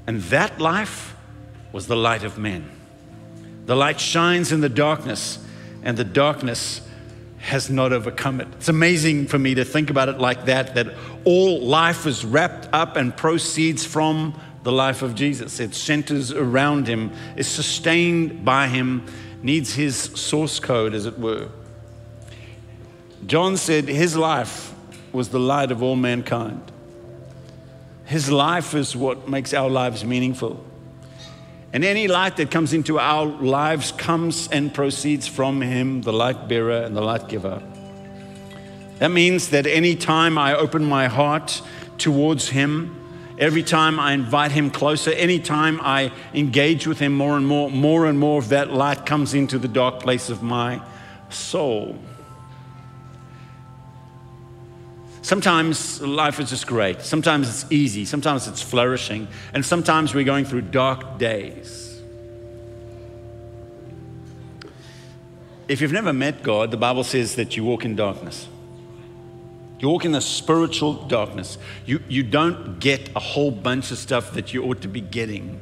and 0.06 0.22
that 0.22 0.58
life 0.58 1.14
was 1.70 1.86
the 1.86 1.96
light 1.96 2.24
of 2.24 2.38
men. 2.38 2.70
The 3.66 3.76
light 3.76 4.00
shines 4.00 4.52
in 4.52 4.62
the 4.62 4.70
darkness, 4.70 5.38
and 5.82 5.96
the 5.96 6.04
darkness 6.04 6.80
has 7.38 7.70
not 7.70 7.92
overcome 7.92 8.40
it. 8.40 8.48
It's 8.52 8.68
amazing 8.68 9.26
for 9.26 9.38
me 9.38 9.54
to 9.54 9.64
think 9.64 9.90
about 9.90 10.08
it 10.08 10.18
like 10.18 10.44
that, 10.44 10.74
that 10.74 10.94
all 11.24 11.60
life 11.60 12.06
is 12.06 12.24
wrapped 12.24 12.68
up 12.72 12.96
and 12.96 13.16
proceeds 13.16 13.84
from 13.84 14.38
the 14.62 14.72
life 14.72 15.00
of 15.02 15.14
Jesus. 15.14 15.58
It 15.58 15.74
centers 15.74 16.32
around 16.32 16.86
him, 16.86 17.12
is 17.36 17.48
sustained 17.48 18.44
by 18.44 18.68
him, 18.68 19.06
needs 19.42 19.74
his 19.74 19.96
source 19.96 20.60
code, 20.60 20.92
as 20.92 21.06
it 21.06 21.18
were. 21.18 21.48
John 23.26 23.56
said 23.56 23.88
his 23.88 24.16
life 24.16 24.74
was 25.12 25.30
the 25.30 25.40
light 25.40 25.70
of 25.70 25.82
all 25.82 25.96
mankind. 25.96 26.70
His 28.04 28.30
life 28.30 28.74
is 28.74 28.94
what 28.94 29.28
makes 29.28 29.54
our 29.54 29.70
lives 29.70 30.04
meaningful. 30.04 30.64
And 31.72 31.84
any 31.84 32.08
light 32.08 32.36
that 32.38 32.50
comes 32.50 32.72
into 32.72 32.98
our 32.98 33.26
lives 33.26 33.92
comes 33.92 34.48
and 34.48 34.74
proceeds 34.74 35.28
from 35.28 35.60
Him, 35.60 36.02
the 36.02 36.12
light 36.12 36.48
bearer 36.48 36.82
and 36.82 36.96
the 36.96 37.00
light 37.00 37.28
giver. 37.28 37.62
That 38.98 39.12
means 39.12 39.50
that 39.50 39.66
any 39.66 39.94
time 39.94 40.36
I 40.36 40.54
open 40.54 40.84
my 40.84 41.06
heart 41.06 41.62
towards 41.96 42.48
Him, 42.48 42.96
every 43.38 43.62
time 43.62 44.00
I 44.00 44.12
invite 44.12 44.50
Him 44.50 44.70
closer, 44.70 45.12
any 45.12 45.38
time 45.38 45.80
I 45.80 46.12
engage 46.34 46.88
with 46.88 46.98
Him 46.98 47.16
more 47.16 47.36
and 47.36 47.46
more, 47.46 47.70
more 47.70 48.06
and 48.06 48.18
more 48.18 48.40
of 48.40 48.48
that 48.48 48.72
light 48.72 49.06
comes 49.06 49.32
into 49.32 49.56
the 49.58 49.68
dark 49.68 50.00
place 50.00 50.28
of 50.28 50.42
my 50.42 50.82
soul. 51.28 51.96
Sometimes 55.30 56.00
life 56.00 56.40
is 56.40 56.50
just 56.50 56.66
great. 56.66 57.02
Sometimes 57.02 57.48
it's 57.48 57.70
easy. 57.70 58.04
Sometimes 58.04 58.48
it's 58.48 58.60
flourishing. 58.60 59.28
And 59.54 59.64
sometimes 59.64 60.12
we're 60.12 60.24
going 60.24 60.44
through 60.44 60.62
dark 60.62 61.18
days. 61.18 62.02
If 65.68 65.80
you've 65.80 65.92
never 65.92 66.12
met 66.12 66.42
God, 66.42 66.72
the 66.72 66.76
Bible 66.76 67.04
says 67.04 67.36
that 67.36 67.56
you 67.56 67.62
walk 67.62 67.84
in 67.84 67.94
darkness. 67.94 68.48
You 69.78 69.88
walk 69.88 70.04
in 70.04 70.16
a 70.16 70.20
spiritual 70.20 70.94
darkness. 71.06 71.58
You, 71.86 72.02
you 72.08 72.24
don't 72.24 72.80
get 72.80 73.10
a 73.14 73.20
whole 73.20 73.52
bunch 73.52 73.92
of 73.92 73.98
stuff 73.98 74.32
that 74.32 74.52
you 74.52 74.64
ought 74.64 74.80
to 74.80 74.88
be 74.88 75.00
getting. 75.00 75.60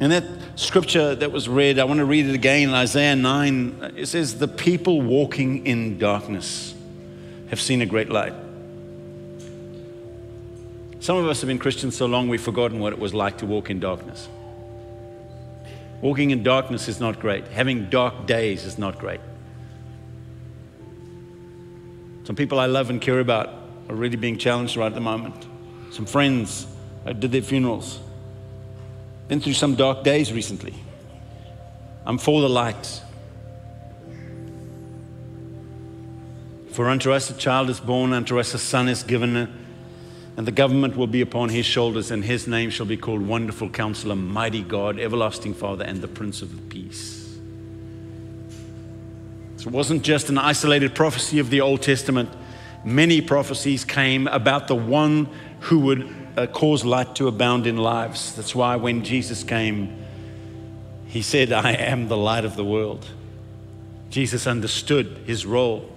And 0.00 0.10
that 0.10 0.24
scripture 0.56 1.14
that 1.14 1.30
was 1.30 1.48
read, 1.48 1.78
I 1.78 1.84
want 1.84 1.98
to 1.98 2.04
read 2.04 2.26
it 2.26 2.34
again 2.34 2.68
in 2.68 2.74
Isaiah 2.74 3.14
9. 3.14 3.94
It 3.96 4.06
says, 4.06 4.38
The 4.38 4.48
people 4.48 5.00
walking 5.00 5.66
in 5.66 5.98
darkness 5.98 6.74
have 7.50 7.60
seen 7.60 7.80
a 7.80 7.86
great 7.86 8.08
light. 8.08 8.34
Some 10.98 11.16
of 11.18 11.28
us 11.28 11.40
have 11.42 11.48
been 11.48 11.58
Christians 11.58 11.96
so 11.96 12.06
long 12.06 12.28
we've 12.28 12.40
forgotten 12.40 12.80
what 12.80 12.92
it 12.92 12.98
was 12.98 13.14
like 13.14 13.38
to 13.38 13.46
walk 13.46 13.70
in 13.70 13.78
darkness. 13.78 14.28
Walking 16.00 16.30
in 16.30 16.42
darkness 16.42 16.88
is 16.88 16.98
not 16.98 17.20
great. 17.20 17.46
Having 17.48 17.90
dark 17.90 18.26
days 18.26 18.64
is 18.64 18.78
not 18.78 18.98
great. 18.98 19.20
Some 22.24 22.36
people 22.36 22.58
I 22.58 22.66
love 22.66 22.90
and 22.90 23.00
care 23.00 23.20
about 23.20 23.50
are 23.88 23.94
really 23.94 24.16
being 24.16 24.38
challenged 24.38 24.76
right 24.76 24.86
at 24.86 24.94
the 24.94 25.00
moment. 25.00 25.46
Some 25.90 26.06
friends, 26.06 26.66
I 27.04 27.12
did 27.12 27.32
their 27.32 27.42
funerals. 27.42 28.00
Been 29.28 29.40
through 29.40 29.54
some 29.54 29.74
dark 29.74 30.04
days 30.04 30.32
recently. 30.32 30.74
I'm 32.04 32.18
for 32.18 32.42
the 32.42 32.48
light. 32.48 33.00
For 36.72 36.90
unto 36.90 37.12
us 37.12 37.30
a 37.30 37.34
child 37.34 37.70
is 37.70 37.80
born, 37.80 38.12
unto 38.12 38.38
us 38.38 38.52
a 38.52 38.58
son 38.58 38.88
is 38.88 39.02
given, 39.02 39.36
and 40.36 40.46
the 40.46 40.52
government 40.52 40.96
will 40.96 41.06
be 41.06 41.20
upon 41.20 41.48
his 41.48 41.64
shoulders, 41.64 42.10
and 42.10 42.24
his 42.24 42.46
name 42.46 42.68
shall 42.68 42.84
be 42.84 42.96
called 42.96 43.26
Wonderful 43.26 43.70
Counselor, 43.70 44.16
Mighty 44.16 44.62
God, 44.62 44.98
Everlasting 44.98 45.54
Father, 45.54 45.84
and 45.84 46.02
the 46.02 46.08
Prince 46.08 46.42
of 46.42 46.50
Peace. 46.68 47.38
So 49.56 49.68
it 49.68 49.72
wasn't 49.72 50.02
just 50.02 50.28
an 50.28 50.36
isolated 50.36 50.94
prophecy 50.94 51.38
of 51.38 51.48
the 51.48 51.62
Old 51.62 51.80
Testament. 51.80 52.28
Many 52.84 53.22
prophecies 53.22 53.84
came 53.84 54.26
about 54.26 54.68
the 54.68 54.74
one 54.74 55.28
who 55.60 55.78
would 55.80 56.23
uh, 56.36 56.46
cause 56.46 56.84
light 56.84 57.14
to 57.16 57.28
abound 57.28 57.66
in 57.66 57.76
lives. 57.76 58.34
That's 58.34 58.54
why 58.54 58.76
when 58.76 59.04
Jesus 59.04 59.44
came, 59.44 60.04
he 61.06 61.22
said, 61.22 61.52
I 61.52 61.72
am 61.72 62.08
the 62.08 62.16
light 62.16 62.44
of 62.44 62.56
the 62.56 62.64
world. 62.64 63.06
Jesus 64.10 64.46
understood 64.46 65.22
his 65.26 65.46
role. 65.46 65.90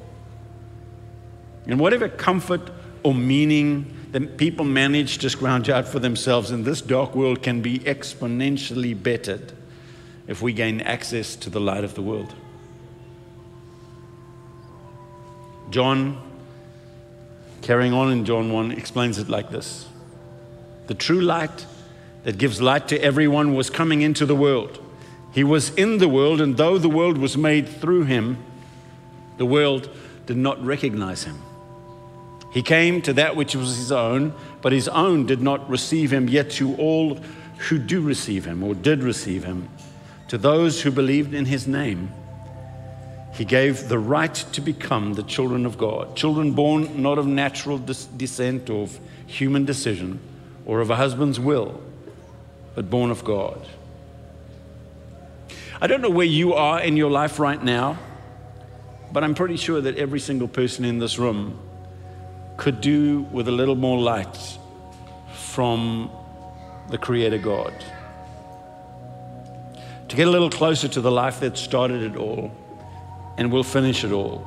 And 1.65 1.79
whatever 1.79 2.07
comfort 2.07 2.69
or 3.03 3.13
meaning 3.13 3.93
that 4.11 4.37
people 4.37 4.65
manage 4.65 5.17
to 5.19 5.29
scrounge 5.29 5.69
out 5.69 5.87
for 5.87 5.99
themselves 5.99 6.51
in 6.51 6.63
this 6.63 6.81
dark 6.81 7.13
world 7.13 7.43
can 7.43 7.61
be 7.61 7.79
exponentially 7.79 9.01
bettered 9.01 9.51
if 10.27 10.41
we 10.41 10.53
gain 10.53 10.81
access 10.81 11.35
to 11.35 11.49
the 11.49 11.59
light 11.59 11.83
of 11.83 11.95
the 11.95 12.01
world. 12.01 12.33
John, 15.69 16.21
carrying 17.61 17.93
on 17.93 18.11
in 18.11 18.23
John 18.23 18.51
1, 18.51 18.71
explains 18.71 19.17
it 19.17 19.29
like 19.29 19.49
this 19.49 19.87
The 20.87 20.95
true 20.95 21.21
light 21.21 21.65
that 22.23 22.37
gives 22.37 22.61
light 22.61 22.87
to 22.89 23.01
everyone 23.01 23.53
was 23.53 23.69
coming 23.69 24.01
into 24.01 24.25
the 24.25 24.35
world. 24.35 24.83
He 25.33 25.43
was 25.43 25.69
in 25.75 25.97
the 25.97 26.09
world, 26.09 26.41
and 26.41 26.57
though 26.57 26.77
the 26.77 26.89
world 26.89 27.17
was 27.17 27.37
made 27.37 27.67
through 27.67 28.05
him, 28.05 28.37
the 29.37 29.45
world 29.45 29.89
did 30.25 30.37
not 30.37 30.63
recognize 30.63 31.25
him. 31.25 31.41
He 32.51 32.63
came 32.63 33.01
to 33.03 33.13
that 33.13 33.35
which 33.35 33.55
was 33.55 33.77
his 33.77 33.91
own, 33.91 34.33
but 34.61 34.71
his 34.71 34.87
own 34.87 35.25
did 35.25 35.41
not 35.41 35.69
receive 35.69 36.11
him, 36.11 36.27
yet 36.27 36.49
to 36.51 36.75
all 36.77 37.19
who 37.69 37.77
do 37.77 38.01
receive 38.01 38.45
him, 38.45 38.63
or 38.63 38.73
did 38.73 39.03
receive 39.03 39.43
him, 39.43 39.69
to 40.29 40.37
those 40.37 40.81
who 40.81 40.91
believed 40.91 41.33
in 41.33 41.45
his 41.45 41.67
name, 41.67 42.11
he 43.33 43.45
gave 43.45 43.89
the 43.89 43.99
right 43.99 44.33
to 44.33 44.61
become 44.61 45.13
the 45.13 45.23
children 45.23 45.65
of 45.65 45.77
God, 45.77 46.15
children 46.15 46.53
born 46.53 47.01
not 47.01 47.19
of 47.19 47.27
natural 47.27 47.77
descent 47.77 48.69
or 48.69 48.83
of 48.83 48.99
human 49.27 49.65
decision 49.65 50.19
or 50.67 50.81
of 50.81 50.89
a 50.89 50.97
husband's 50.97 51.39
will, 51.39 51.81
but 52.75 52.89
born 52.89 53.09
of 53.09 53.23
God. 53.23 53.65
I 55.81 55.87
don't 55.87 56.01
know 56.01 56.09
where 56.09 56.25
you 56.25 56.53
are 56.53 56.81
in 56.81 56.97
your 56.97 57.09
life 57.09 57.39
right 57.39 57.63
now, 57.63 57.97
but 59.13 59.23
I'm 59.23 59.33
pretty 59.33 59.55
sure 59.55 59.79
that 59.79 59.97
every 59.97 60.19
single 60.19 60.49
person 60.49 60.83
in 60.83 60.99
this 60.99 61.17
room 61.17 61.57
could 62.57 62.81
do 62.81 63.21
with 63.31 63.47
a 63.47 63.51
little 63.51 63.75
more 63.75 63.97
light 63.97 64.57
from 65.35 66.11
the 66.89 66.97
Creator 66.97 67.37
God. 67.37 67.73
To 70.09 70.15
get 70.17 70.27
a 70.27 70.31
little 70.31 70.49
closer 70.49 70.89
to 70.89 70.99
the 70.99 71.11
life 71.11 71.39
that 71.39 71.57
started 71.57 72.03
it 72.03 72.17
all 72.17 72.51
and 73.37 73.53
will 73.53 73.63
finish 73.63 74.03
it 74.03 74.11
all. 74.11 74.45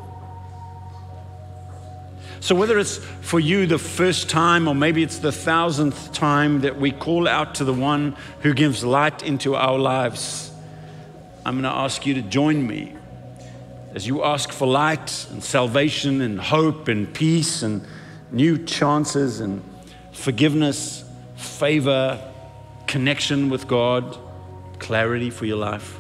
So, 2.41 2.55
whether 2.55 2.79
it's 2.79 2.97
for 3.21 3.39
you 3.39 3.67
the 3.67 3.79
first 3.79 4.31
time 4.31 4.67
or 4.67 4.75
maybe 4.75 5.03
it's 5.03 5.19
the 5.19 5.31
thousandth 5.31 6.13
time 6.15 6.63
that 6.63 6.81
we 6.81 6.91
call 6.91 7.29
out 7.29 7.57
to 7.57 7.65
the 7.65 7.75
one 7.75 8.17
who 8.41 8.55
gives 8.55 8.83
light 8.83 9.23
into 9.23 9.55
our 9.57 9.79
lives, 9.79 10.51
I'm 11.45 11.61
going 11.61 11.65
to 11.65 11.79
ask 11.79 12.07
you 12.07 12.15
to 12.15 12.23
join 12.23 12.67
me 12.67 12.95
as 13.95 14.07
you 14.07 14.25
ask 14.25 14.53
for 14.53 14.67
light 14.67 15.27
and 15.31 15.45
salvation 15.45 16.23
and 16.23 16.41
hope 16.41 16.89
and 16.89 17.13
peace 17.13 17.63
and 17.63 17.87
new 18.31 18.57
chances 18.57 19.41
and 19.41 19.63
forgiveness, 20.13 21.05
favor, 21.37 22.27
connection 22.87 23.51
with 23.51 23.69
God, 23.69 24.17
clarity 24.79 25.29
for 25.29 25.45
your 25.45 25.59
life. 25.59 25.99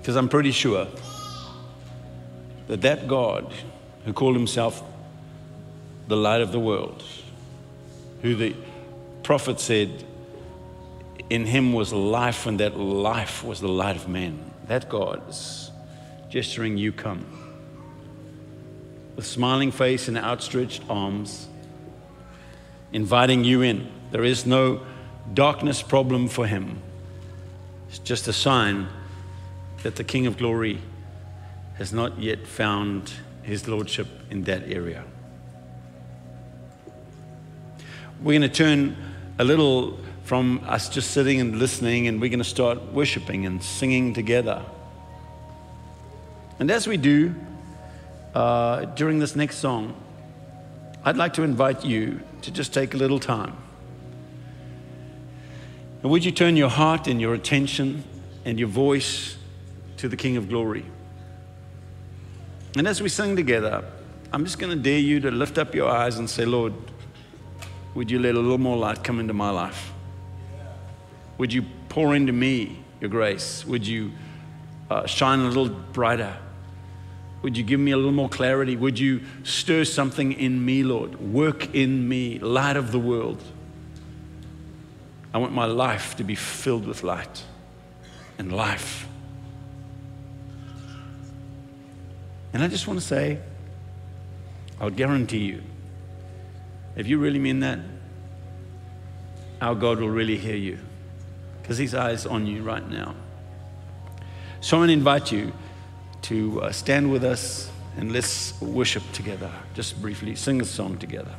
Because 0.00 0.16
I'm 0.16 0.28
pretty 0.28 0.50
sure 0.50 0.88
that 2.66 2.82
that 2.82 3.08
God 3.08 3.52
who 4.04 4.12
called 4.12 4.36
himself 4.36 4.82
the 6.08 6.16
light 6.16 6.40
of 6.40 6.52
the 6.52 6.60
world, 6.60 7.02
who 8.22 8.34
the 8.34 8.54
prophet 9.22 9.60
said 9.60 10.04
in 11.30 11.46
him 11.46 11.72
was 11.72 11.92
life 11.92 12.46
and 12.46 12.60
that 12.60 12.78
life 12.78 13.42
was 13.42 13.60
the 13.60 13.68
light 13.68 13.96
of 13.96 14.08
men, 14.08 14.38
that 14.66 14.88
God 14.88 15.28
is 15.28 15.70
gesturing 16.28 16.76
you 16.76 16.92
come 16.92 17.24
with 19.16 19.26
smiling 19.26 19.70
face 19.70 20.08
and 20.08 20.18
outstretched 20.18 20.82
arms, 20.88 21.48
inviting 22.92 23.44
you 23.44 23.62
in. 23.62 23.88
There 24.10 24.24
is 24.24 24.46
no 24.46 24.80
darkness 25.32 25.82
problem 25.82 26.28
for 26.28 26.46
him. 26.46 26.80
It's 27.88 27.98
just 28.00 28.28
a 28.28 28.32
sign 28.32 28.88
that 29.82 29.96
the 29.96 30.04
King 30.04 30.26
of 30.26 30.36
Glory 30.36 30.80
has 31.74 31.92
not 31.92 32.18
yet 32.18 32.46
found 32.46 33.12
his 33.42 33.68
lordship 33.68 34.06
in 34.30 34.44
that 34.44 34.62
area. 34.68 35.04
We're 38.22 38.38
going 38.38 38.42
to 38.42 38.48
turn 38.48 38.96
a 39.38 39.44
little 39.44 39.98
from 40.22 40.62
us 40.66 40.88
just 40.88 41.10
sitting 41.10 41.40
and 41.40 41.58
listening, 41.58 42.08
and 42.08 42.20
we're 42.20 42.30
going 42.30 42.38
to 42.38 42.44
start 42.44 42.82
worshiping 42.92 43.44
and 43.44 43.62
singing 43.62 44.14
together. 44.14 44.64
And 46.58 46.70
as 46.70 46.86
we 46.86 46.96
do, 46.96 47.34
uh, 48.34 48.86
during 48.86 49.18
this 49.18 49.36
next 49.36 49.58
song, 49.58 49.94
I'd 51.04 51.16
like 51.16 51.34
to 51.34 51.42
invite 51.42 51.84
you 51.84 52.20
to 52.42 52.50
just 52.50 52.72
take 52.72 52.94
a 52.94 52.96
little 52.96 53.20
time. 53.20 53.56
And 56.02 56.10
would 56.10 56.24
you 56.24 56.30
turn 56.30 56.56
your 56.56 56.70
heart 56.70 57.06
and 57.06 57.20
your 57.20 57.34
attention 57.34 58.04
and 58.44 58.58
your 58.58 58.68
voice 58.68 59.36
to 59.98 60.08
the 60.08 60.16
King 60.16 60.36
of 60.36 60.48
Glory? 60.48 60.84
And 62.76 62.88
as 62.88 63.00
we 63.00 63.08
sing 63.08 63.36
together, 63.36 63.84
I'm 64.32 64.44
just 64.44 64.58
going 64.58 64.76
to 64.76 64.82
dare 64.82 64.98
you 64.98 65.20
to 65.20 65.30
lift 65.30 65.58
up 65.58 65.74
your 65.74 65.88
eyes 65.88 66.18
and 66.18 66.28
say, 66.28 66.44
Lord, 66.44 66.72
would 67.94 68.10
you 68.10 68.18
let 68.18 68.34
a 68.34 68.40
little 68.40 68.58
more 68.58 68.76
light 68.76 69.04
come 69.04 69.20
into 69.20 69.32
my 69.32 69.50
life? 69.50 69.92
Would 71.38 71.52
you 71.52 71.64
pour 71.88 72.16
into 72.16 72.32
me 72.32 72.82
your 73.00 73.10
grace? 73.10 73.64
Would 73.64 73.86
you 73.86 74.10
uh, 74.90 75.06
shine 75.06 75.40
a 75.40 75.46
little 75.46 75.68
brighter? 75.68 76.36
Would 77.42 77.56
you 77.56 77.62
give 77.62 77.78
me 77.78 77.92
a 77.92 77.96
little 77.96 78.12
more 78.12 78.28
clarity? 78.28 78.76
Would 78.76 78.98
you 78.98 79.22
stir 79.44 79.84
something 79.84 80.32
in 80.32 80.64
me, 80.64 80.82
Lord? 80.82 81.20
Work 81.20 81.74
in 81.74 82.08
me, 82.08 82.38
light 82.38 82.76
of 82.76 82.90
the 82.90 82.98
world. 82.98 83.42
I 85.32 85.38
want 85.38 85.52
my 85.52 85.66
life 85.66 86.16
to 86.16 86.24
be 86.24 86.34
filled 86.34 86.86
with 86.86 87.02
light 87.02 87.44
and 88.38 88.50
life. 88.50 89.06
And 92.54 92.62
I 92.62 92.68
just 92.68 92.86
want 92.86 93.00
to 93.00 93.04
say, 93.04 93.40
I'll 94.80 94.88
guarantee 94.88 95.38
you, 95.38 95.62
if 96.96 97.08
you 97.08 97.18
really 97.18 97.40
mean 97.40 97.60
that, 97.60 97.80
our 99.60 99.74
God 99.74 99.98
will 99.98 100.08
really 100.08 100.38
hear 100.38 100.54
you 100.54 100.78
because 101.60 101.78
His 101.78 101.94
eyes 101.94 102.26
on 102.26 102.46
you 102.46 102.62
right 102.62 102.88
now. 102.88 103.16
So 104.60 104.76
I 104.76 104.80
want 104.80 104.90
to 104.90 104.92
invite 104.94 105.32
you 105.32 105.52
to 106.22 106.62
uh, 106.62 106.72
stand 106.72 107.10
with 107.10 107.24
us 107.24 107.70
and 107.96 108.12
let's 108.12 108.58
worship 108.60 109.02
together. 109.12 109.50
Just 109.74 110.00
briefly, 110.00 110.36
sing 110.36 110.60
a 110.60 110.64
song 110.64 110.96
together. 110.96 111.34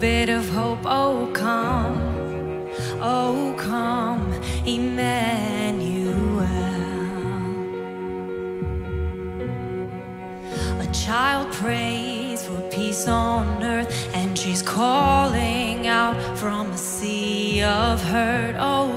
Bit 0.00 0.28
of 0.28 0.48
hope. 0.48 0.80
Oh, 0.84 1.30
come, 1.32 2.68
oh, 3.00 3.54
come, 3.56 4.32
Emmanuel. 4.66 6.14
A 10.80 10.86
child 10.92 11.52
prays 11.52 12.44
for 12.44 12.60
peace 12.70 13.06
on 13.08 13.62
earth, 13.62 14.10
and 14.14 14.38
she's 14.38 14.62
calling 14.62 15.86
out 15.86 16.16
from 16.36 16.70
a 16.70 16.78
sea 16.78 17.62
of 17.62 18.02
hurt. 18.02 18.56
Oh, 18.58 18.93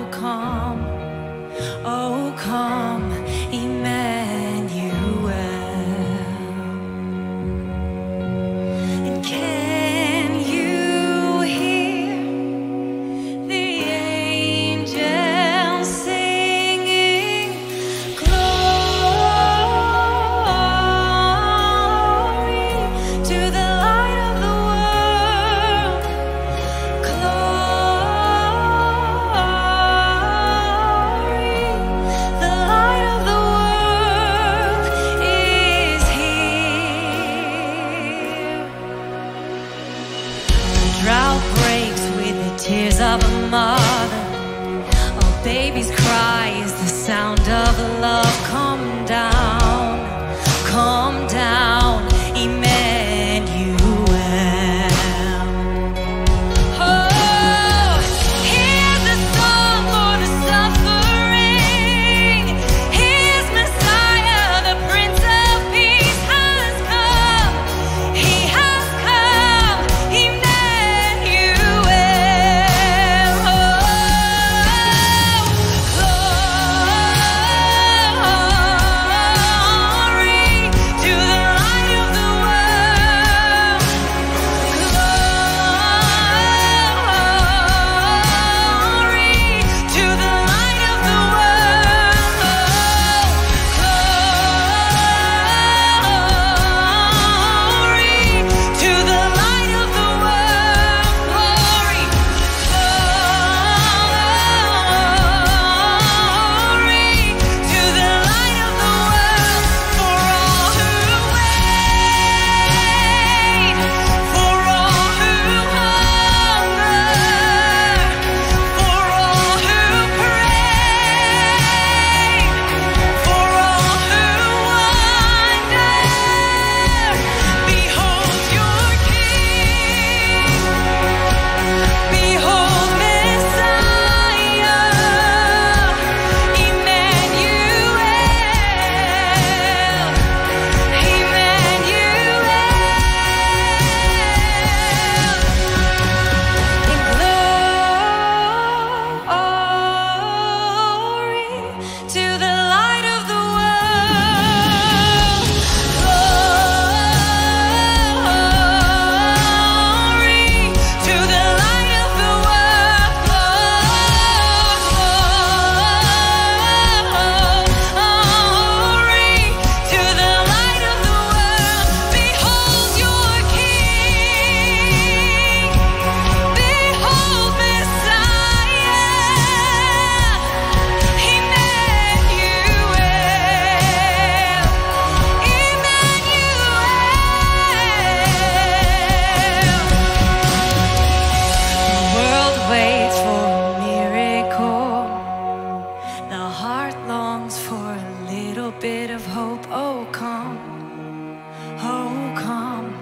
Oh, 199.80 200.08
come, 200.12 201.38
oh, 201.78 202.34
come, 202.36 202.96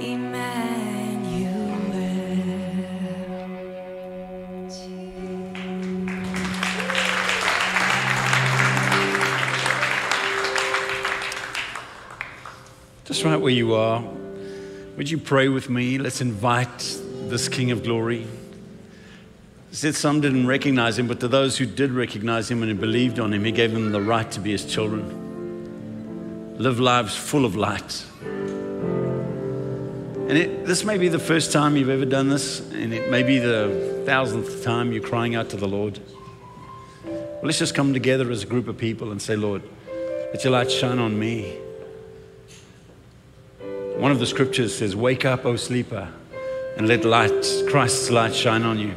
Emmanuel. 0.00 0.54
Just 13.04 13.22
right 13.22 13.36
where 13.36 13.52
you 13.52 13.74
are, 13.74 14.02
would 14.96 15.10
you 15.10 15.18
pray 15.18 15.48
with 15.48 15.68
me? 15.68 15.98
Let's 15.98 16.22
invite 16.22 16.98
this 17.28 17.50
King 17.50 17.70
of 17.70 17.82
Glory 17.82 18.26
He 19.68 19.76
said 19.76 19.94
some 19.94 20.22
didn't 20.22 20.46
recognize 20.46 20.98
him, 20.98 21.06
but 21.06 21.20
to 21.20 21.28
those 21.28 21.58
who 21.58 21.66
did 21.66 21.90
recognize 21.90 22.50
him 22.50 22.62
and 22.62 22.72
who 22.72 22.78
believed 22.78 23.20
on 23.20 23.34
him, 23.34 23.44
he 23.44 23.52
gave 23.52 23.74
them 23.74 23.92
the 23.92 24.00
right 24.00 24.30
to 24.30 24.40
be 24.40 24.52
his 24.52 24.64
children. 24.64 25.23
Live 26.56 26.78
lives 26.78 27.16
full 27.16 27.44
of 27.44 27.56
light. 27.56 28.04
And 30.28 30.38
it, 30.38 30.64
this 30.66 30.84
may 30.84 30.98
be 30.98 31.08
the 31.08 31.18
first 31.18 31.50
time 31.52 31.76
you've 31.76 31.88
ever 31.88 32.04
done 32.04 32.28
this, 32.28 32.60
and 32.72 32.94
it 32.94 33.10
may 33.10 33.24
be 33.24 33.38
the 33.38 34.02
thousandth 34.06 34.62
time 34.62 34.92
you're 34.92 35.02
crying 35.02 35.34
out 35.34 35.50
to 35.50 35.56
the 35.56 35.66
Lord. 35.66 35.98
Well, 37.04 37.40
let's 37.42 37.58
just 37.58 37.74
come 37.74 37.92
together 37.92 38.30
as 38.30 38.44
a 38.44 38.46
group 38.46 38.68
of 38.68 38.78
people 38.78 39.10
and 39.10 39.20
say, 39.20 39.34
Lord, 39.34 39.62
let 40.32 40.44
your 40.44 40.52
light 40.52 40.70
shine 40.70 41.00
on 41.00 41.18
me. 41.18 41.58
One 43.96 44.12
of 44.12 44.20
the 44.20 44.26
scriptures 44.26 44.76
says, 44.78 44.94
Wake 44.94 45.24
up, 45.24 45.44
O 45.44 45.56
sleeper, 45.56 46.08
and 46.76 46.86
let 46.86 47.04
light, 47.04 47.44
Christ's 47.68 48.12
light 48.12 48.34
shine 48.34 48.62
on 48.62 48.78
you. 48.78 48.94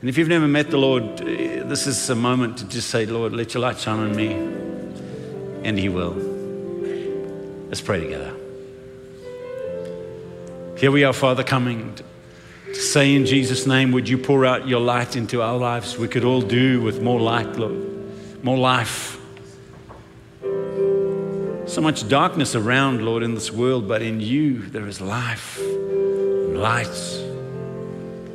And 0.00 0.08
if 0.08 0.16
you've 0.16 0.28
never 0.28 0.46
met 0.46 0.70
the 0.70 0.78
Lord, 0.78 1.20
eh, 1.20 1.64
this 1.64 1.88
is 1.88 2.08
a 2.10 2.14
moment 2.14 2.58
to 2.58 2.64
just 2.64 2.90
say, 2.90 3.06
Lord, 3.06 3.32
let 3.32 3.54
your 3.54 3.60
light 3.60 3.78
shine 3.78 3.98
on 3.98 4.14
me. 4.14 4.61
And 5.64 5.78
He 5.78 5.88
will. 5.88 6.14
Let's 7.68 7.80
pray 7.80 8.00
together. 8.00 8.34
Here 10.76 10.90
we 10.90 11.04
are, 11.04 11.12
Father, 11.12 11.44
coming 11.44 11.94
to 12.66 12.74
say 12.74 13.14
in 13.14 13.24
Jesus' 13.24 13.66
name, 13.66 13.92
would 13.92 14.08
you 14.08 14.18
pour 14.18 14.44
out 14.44 14.66
your 14.66 14.80
light 14.80 15.14
into 15.14 15.40
our 15.40 15.56
lives? 15.56 15.96
We 15.96 16.08
could 16.08 16.24
all 16.24 16.42
do 16.42 16.80
with 16.80 17.00
more 17.00 17.20
light, 17.20 17.56
Lord, 17.56 18.44
more 18.44 18.58
life. 18.58 19.18
So 21.66 21.80
much 21.80 22.08
darkness 22.08 22.54
around, 22.54 23.04
Lord, 23.04 23.22
in 23.22 23.34
this 23.34 23.50
world, 23.52 23.86
but 23.86 24.02
in 24.02 24.20
you 24.20 24.60
there 24.60 24.86
is 24.86 25.00
life, 25.00 25.60
light, 25.62 27.22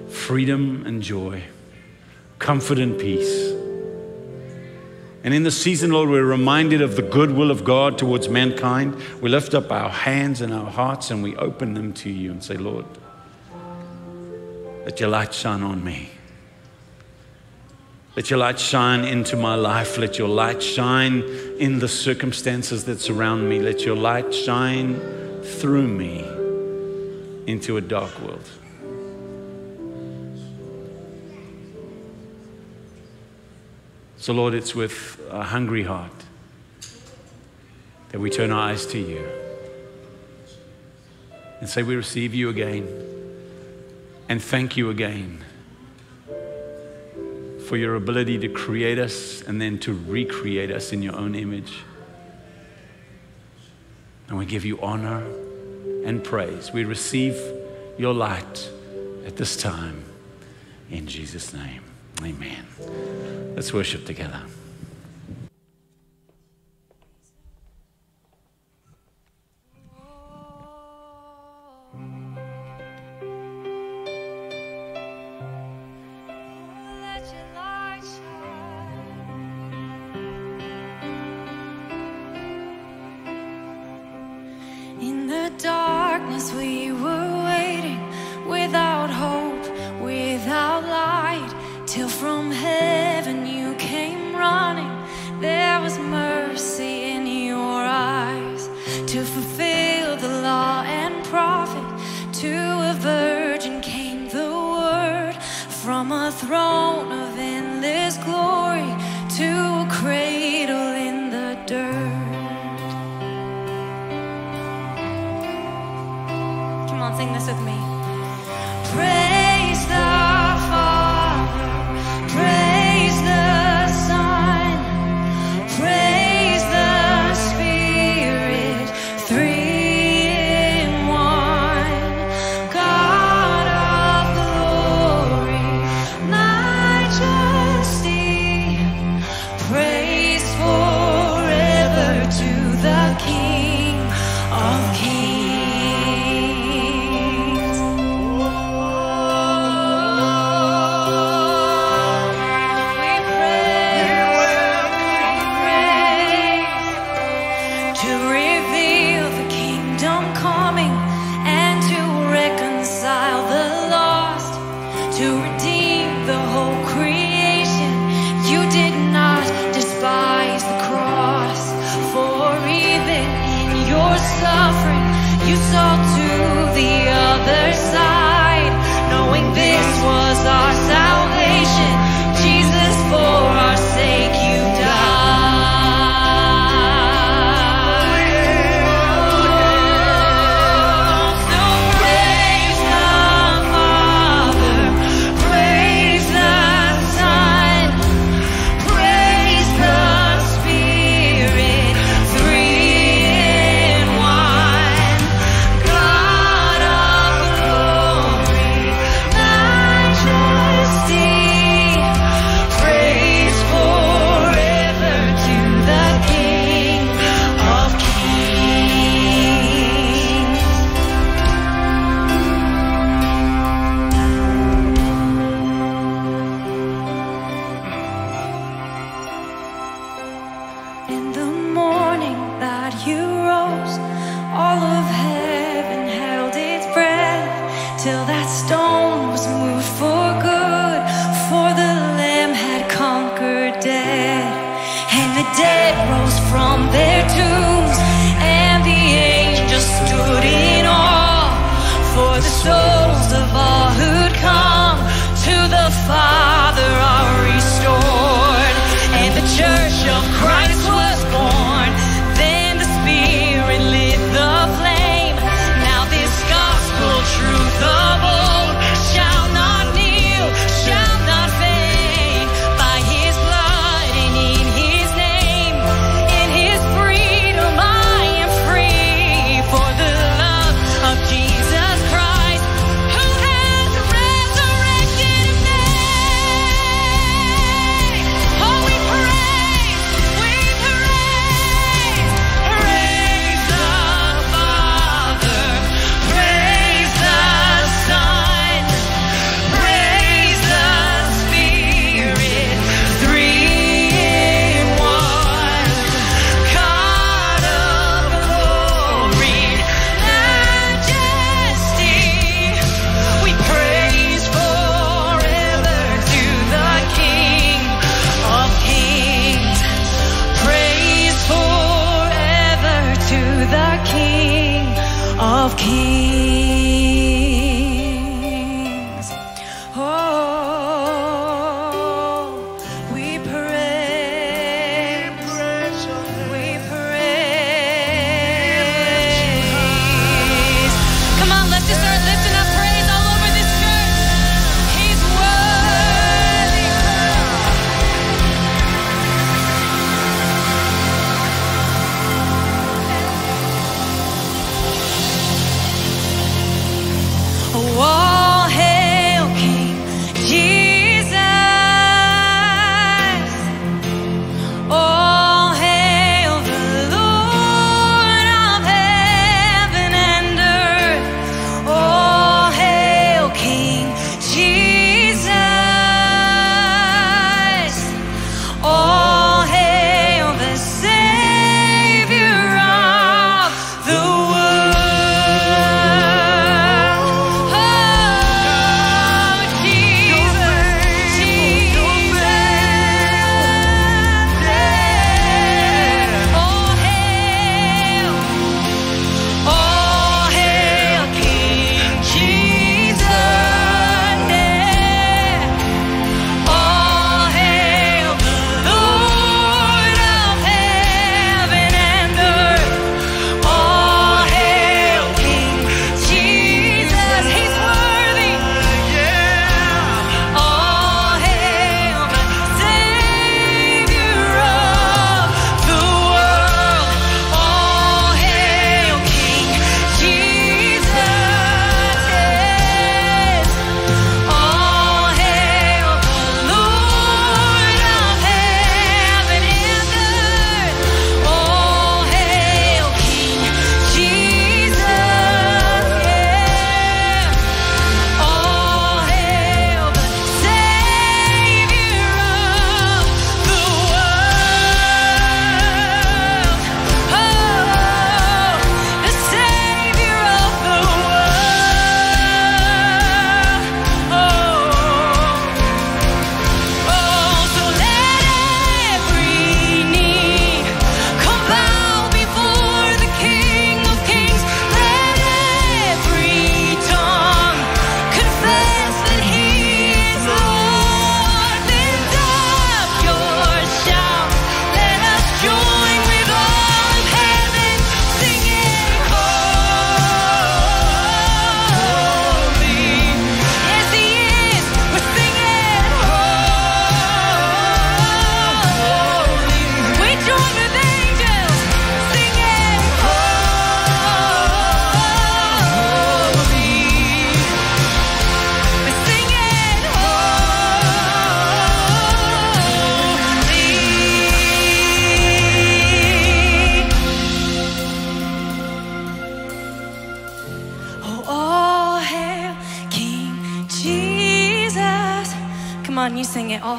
freedom, 0.10 0.84
and 0.86 1.04
joy, 1.04 1.44
comfort, 2.40 2.80
and 2.80 2.98
peace. 2.98 3.52
And 5.24 5.34
in 5.34 5.44
this 5.44 5.62
season, 5.62 5.92
Lord, 5.92 6.10
we're 6.10 6.24
reminded 6.24 6.82
of 6.82 6.96
the 6.96 7.02
goodwill 7.02 7.52
of 7.52 7.64
God 7.64 7.98
towards 7.98 8.30
mankind. 8.30 8.96
We 9.22 9.30
lift 9.30 9.54
up 9.54 9.72
our 9.72 9.90
hands 9.90 10.42
and 10.42 10.54
our 10.54 10.70
hearts 10.70 11.12
and 11.12 11.24
we 11.24 11.36
open 11.36 11.74
them 11.74 11.94
to 11.94 12.10
you 12.10 12.32
and 12.32 12.44
say, 12.44 12.56
Lord, 12.56 12.86
let 14.86 15.00
your 15.00 15.10
light 15.10 15.34
shine 15.34 15.64
on 15.64 15.84
me. 15.84 16.10
Let 18.16 18.30
your 18.32 18.40
light 18.40 18.60
shine 18.60 19.04
into 19.04 19.36
my 19.36 19.56
life. 19.56 19.98
Let 19.98 20.18
your 20.18 20.30
light 20.30 20.64
shine 20.64 21.24
in 21.60 21.80
the 21.80 21.88
circumstances 21.88 22.86
that 22.86 23.00
surround 23.00 23.48
me. 23.48 23.60
Let 23.60 23.82
your 23.82 23.96
light 23.96 24.34
shine 24.34 25.00
through 25.44 25.88
me 25.88 26.22
into 27.46 27.78
a 27.78 27.82
dark 27.82 28.20
world. 28.22 28.50
So, 34.18 34.34
Lord, 34.34 34.54
it's 34.54 34.74
with 34.74 35.22
a 35.30 35.44
hungry 35.44 35.84
heart 35.84 36.12
that 38.10 38.20
we 38.20 38.30
turn 38.30 38.52
our 38.52 38.70
eyes 38.70 38.86
to 38.88 38.98
you 38.98 39.28
and 41.60 41.70
say, 41.70 41.84
We 41.84 41.96
receive 41.96 42.34
you 42.34 42.50
again 42.50 42.88
and 44.30 44.42
thank 44.42 44.76
you 44.76 44.90
again 44.90 45.44
for 47.68 47.78
your 47.78 47.96
ability 47.96 48.40
to 48.40 48.48
create 48.48 48.98
us 48.98 49.42
and 49.42 49.62
then 49.62 49.78
to 49.80 49.94
recreate 49.94 50.72
us 50.72 50.94
in 50.94 51.02
your 51.02 51.16
own 51.16 51.36
image. 51.36 51.80
And 54.30 54.38
we 54.38 54.46
give 54.46 54.66
you 54.66 54.80
honor 54.82 55.26
and 56.06 56.24
praise. 56.24 56.72
We 56.72 56.86
receive 56.86 57.40
your 57.98 58.14
light 58.14 58.70
at 59.26 59.36
this 59.36 59.58
time. 59.58 60.04
In 60.90 61.08
Jesus' 61.08 61.54
name, 61.54 61.84
amen. 62.24 62.66
Let's 63.56 63.74
worship 63.74 64.06
together. 64.06 64.42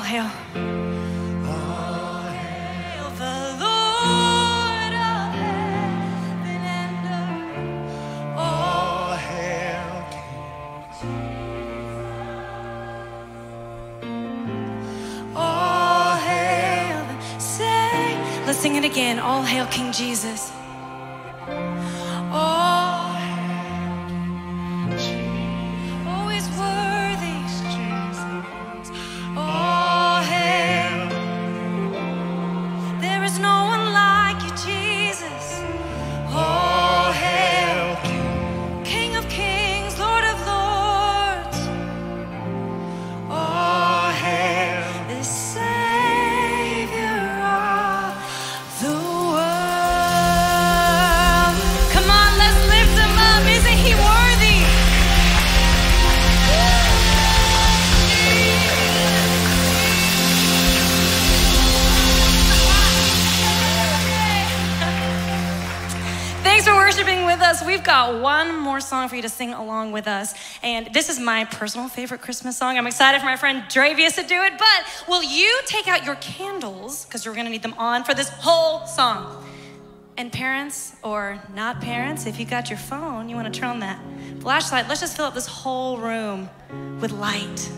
Sing 0.09 0.78
you 69.19 69.23
to 69.23 69.29
sing 69.29 69.53
along 69.53 69.93
with 69.93 70.09
us. 70.09 70.35
And 70.63 70.89
this 70.95 71.11
is 71.11 71.21
my 71.21 71.45
personal 71.45 71.89
favorite 71.89 72.23
Christmas 72.23 72.57
song. 72.57 72.79
I'm 72.79 72.87
excited 72.87 73.21
for 73.21 73.27
my 73.27 73.37
friend 73.37 73.65
Dravius 73.69 74.15
to 74.15 74.23
do 74.23 74.43
it. 74.43 74.55
But 74.59 75.07
will 75.07 75.23
you 75.23 75.61
take 75.67 75.87
out 75.87 76.07
your 76.07 76.15
candles, 76.17 77.05
because 77.05 77.25
you're 77.25 77.35
going 77.35 77.47
to 77.47 77.53
need 77.53 77.63
them 77.63 77.75
on 77.77 78.05
for 78.05 78.15
this 78.15 78.31
whole 78.31 78.87
song? 78.87 79.45
And 80.17 80.33
parents 80.33 80.97
or 81.03 81.41
not 81.55 81.81
parents, 81.81 82.27
if 82.27 82.41
you 82.41 82.47
got 82.47 82.71
your 82.71 82.79
phone, 82.79 83.29
you 83.29 83.37
want 83.37 83.53
to 83.53 83.61
turn 83.61 83.69
on 83.71 83.81
that 83.81 84.01
flashlight. 84.41 84.89
Let's 84.89 85.01
just 85.01 85.17
fill 85.17 85.27
up 85.27 85.35
this 85.35 85.47
whole 85.47 85.99
room 85.99 86.49
with 87.01 87.13
light. 87.13 87.71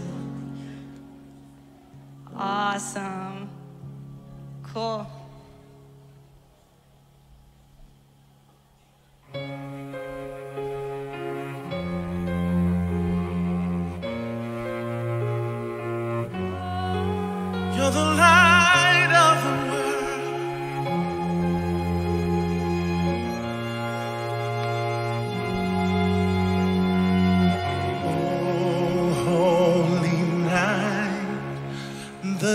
Awesome. 2.36 3.50
Cool. 4.62 5.06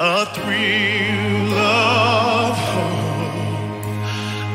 A 0.00 0.26
thrill 0.26 1.54
of 1.58 2.56
hope. 2.56 3.82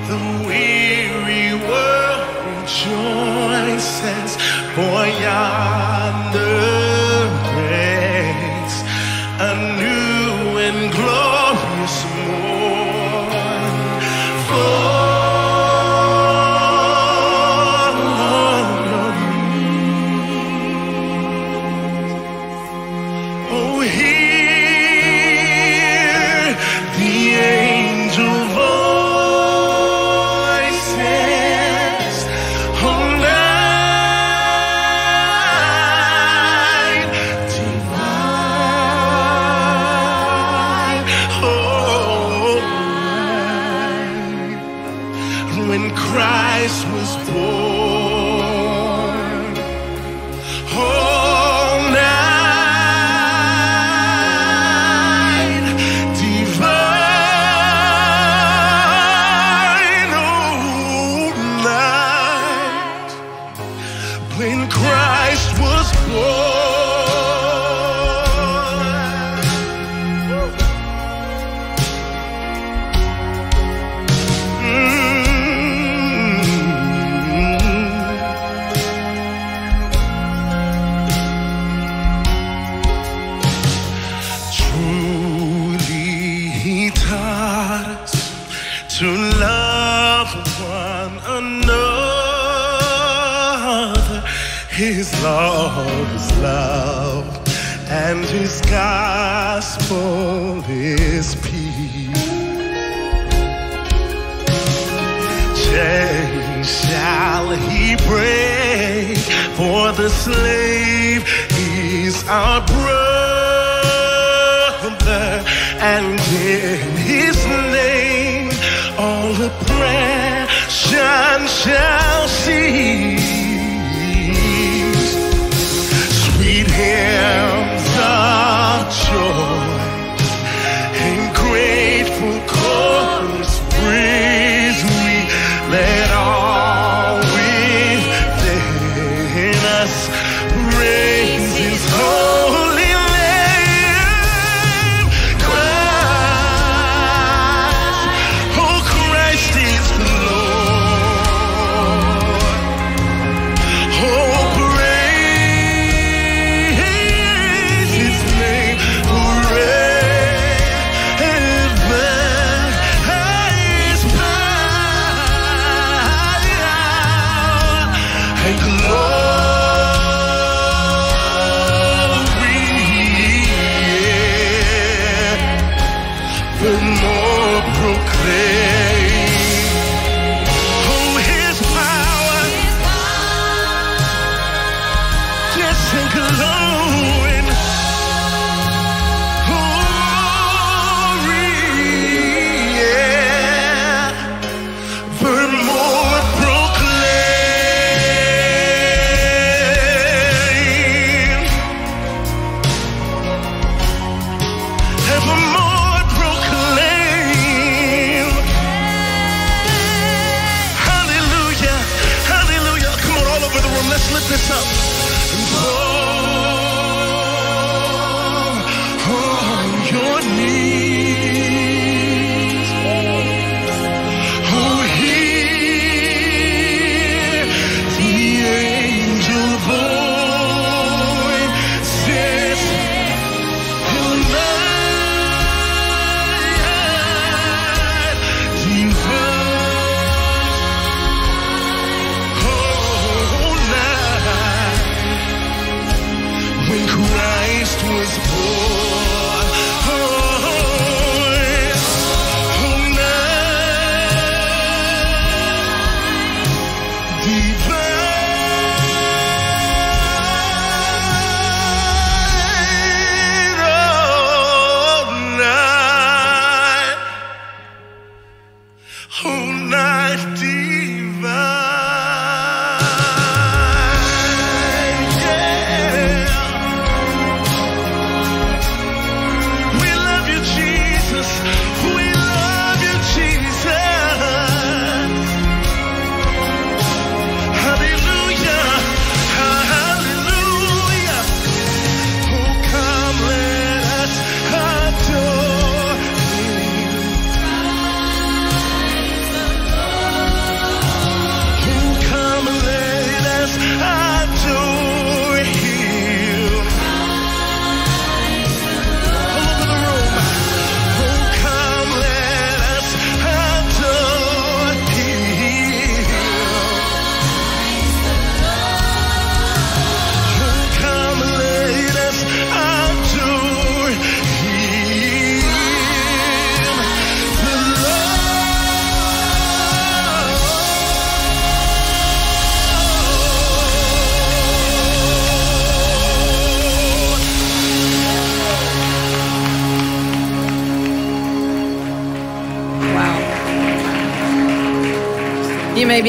The 0.07 0.17
weary 0.47 1.53
world 1.67 2.29
rejoices, 2.61 4.37
for 4.73 5.05
yonder 5.21 5.92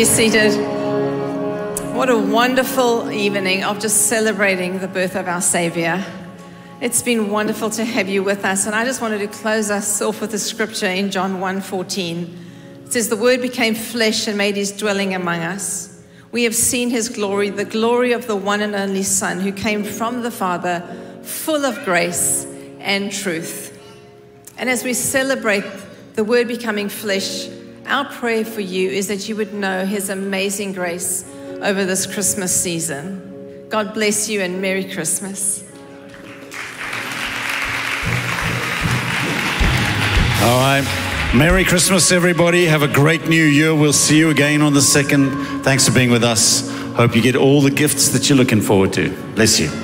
seated. 0.05 0.55
What 1.95 2.11
a 2.11 2.19
wonderful 2.19 3.11
evening 3.11 3.65
of 3.65 3.79
just 3.79 4.09
celebrating 4.09 4.81
the 4.81 4.89
birth 4.89 5.15
of 5.15 5.29
our 5.29 5.41
Savior. 5.41 6.05
It's 6.81 7.01
been 7.01 7.31
wonderful 7.31 7.71
to 7.71 7.85
have 7.85 8.09
you 8.09 8.23
with 8.23 8.45
us, 8.45 8.67
and 8.67 8.75
I 8.75 8.85
just 8.85 9.01
wanted 9.01 9.19
to 9.19 9.29
close 9.29 9.71
us 9.71 10.03
off 10.03 10.21
with 10.21 10.35
a 10.35 10.39
scripture 10.39 10.89
in 10.89 11.11
John 11.11 11.41
1:14. 11.41 12.37
It 12.85 12.93
says, 12.93 13.09
"The 13.09 13.17
Word 13.17 13.41
became 13.41 13.75
flesh 13.75 14.27
and 14.27 14.37
made 14.37 14.57
His 14.57 14.73
dwelling 14.73 15.15
among 15.15 15.41
us. 15.41 15.89
We 16.33 16.45
have 16.45 16.55
seen 16.55 16.91
His 16.91 17.09
glory, 17.09 17.49
the 17.49 17.65
glory 17.65 18.13
of 18.13 18.27
the 18.27 18.37
one 18.37 18.61
and 18.61 18.75
only 18.75 19.05
Son, 19.05 19.41
who 19.41 19.53
came 19.53 19.85
from 19.85 20.23
the 20.23 20.31
Father, 20.31 20.83
full 21.23 21.65
of 21.65 21.83
grace 21.85 22.47
and 22.81 23.11
truth." 23.11 23.73
And 24.59 24.69
as 24.69 24.85
we 24.85 24.93
celebrate 24.93 25.65
the 26.15 26.25
Word 26.25 26.47
becoming 26.47 26.91
flesh, 26.91 27.49
our 27.87 28.05
prayer 28.05 28.45
for 28.45 28.61
you 28.61 28.91
is 28.91 29.09
that 29.09 29.29
you 29.29 29.37
would 29.37 29.55
know 29.55 29.85
His 29.85 30.09
amazing 30.09 30.73
grace 30.73 31.25
over 31.63 31.85
this 31.85 32.07
Christmas 32.07 32.55
season. 32.55 33.67
God 33.69 33.95
bless 33.95 34.29
you 34.29 34.41
and 34.41 34.61
Merry 34.61 34.85
Christmas. 34.85 35.63
All 40.43 40.61
right. 40.61 41.31
Merry 41.35 41.65
Christmas, 41.65 42.13
everybody. 42.13 42.67
Have 42.67 42.83
a 42.83 42.89
great 42.89 43.29
new 43.29 43.45
year. 43.45 43.75
We'll 43.75 43.93
see 43.93 44.19
you 44.19 44.31
again 44.31 44.63
on 44.63 44.73
the 44.73 44.83
second. 44.83 45.31
Thanks 45.65 45.89
for 45.89 45.95
being 45.95 46.11
with 46.11 46.23
us. 46.23 46.71
Hope 46.95 47.17
you 47.17 47.23
get 47.23 47.35
all 47.35 47.61
the 47.61 47.71
gifts 47.71 48.11
that 48.11 48.29
you're 48.29 48.39
looking 48.39 48.61
forward 48.61 48.93
to. 48.93 49.11
Bless 49.35 49.59
you. 49.59 49.84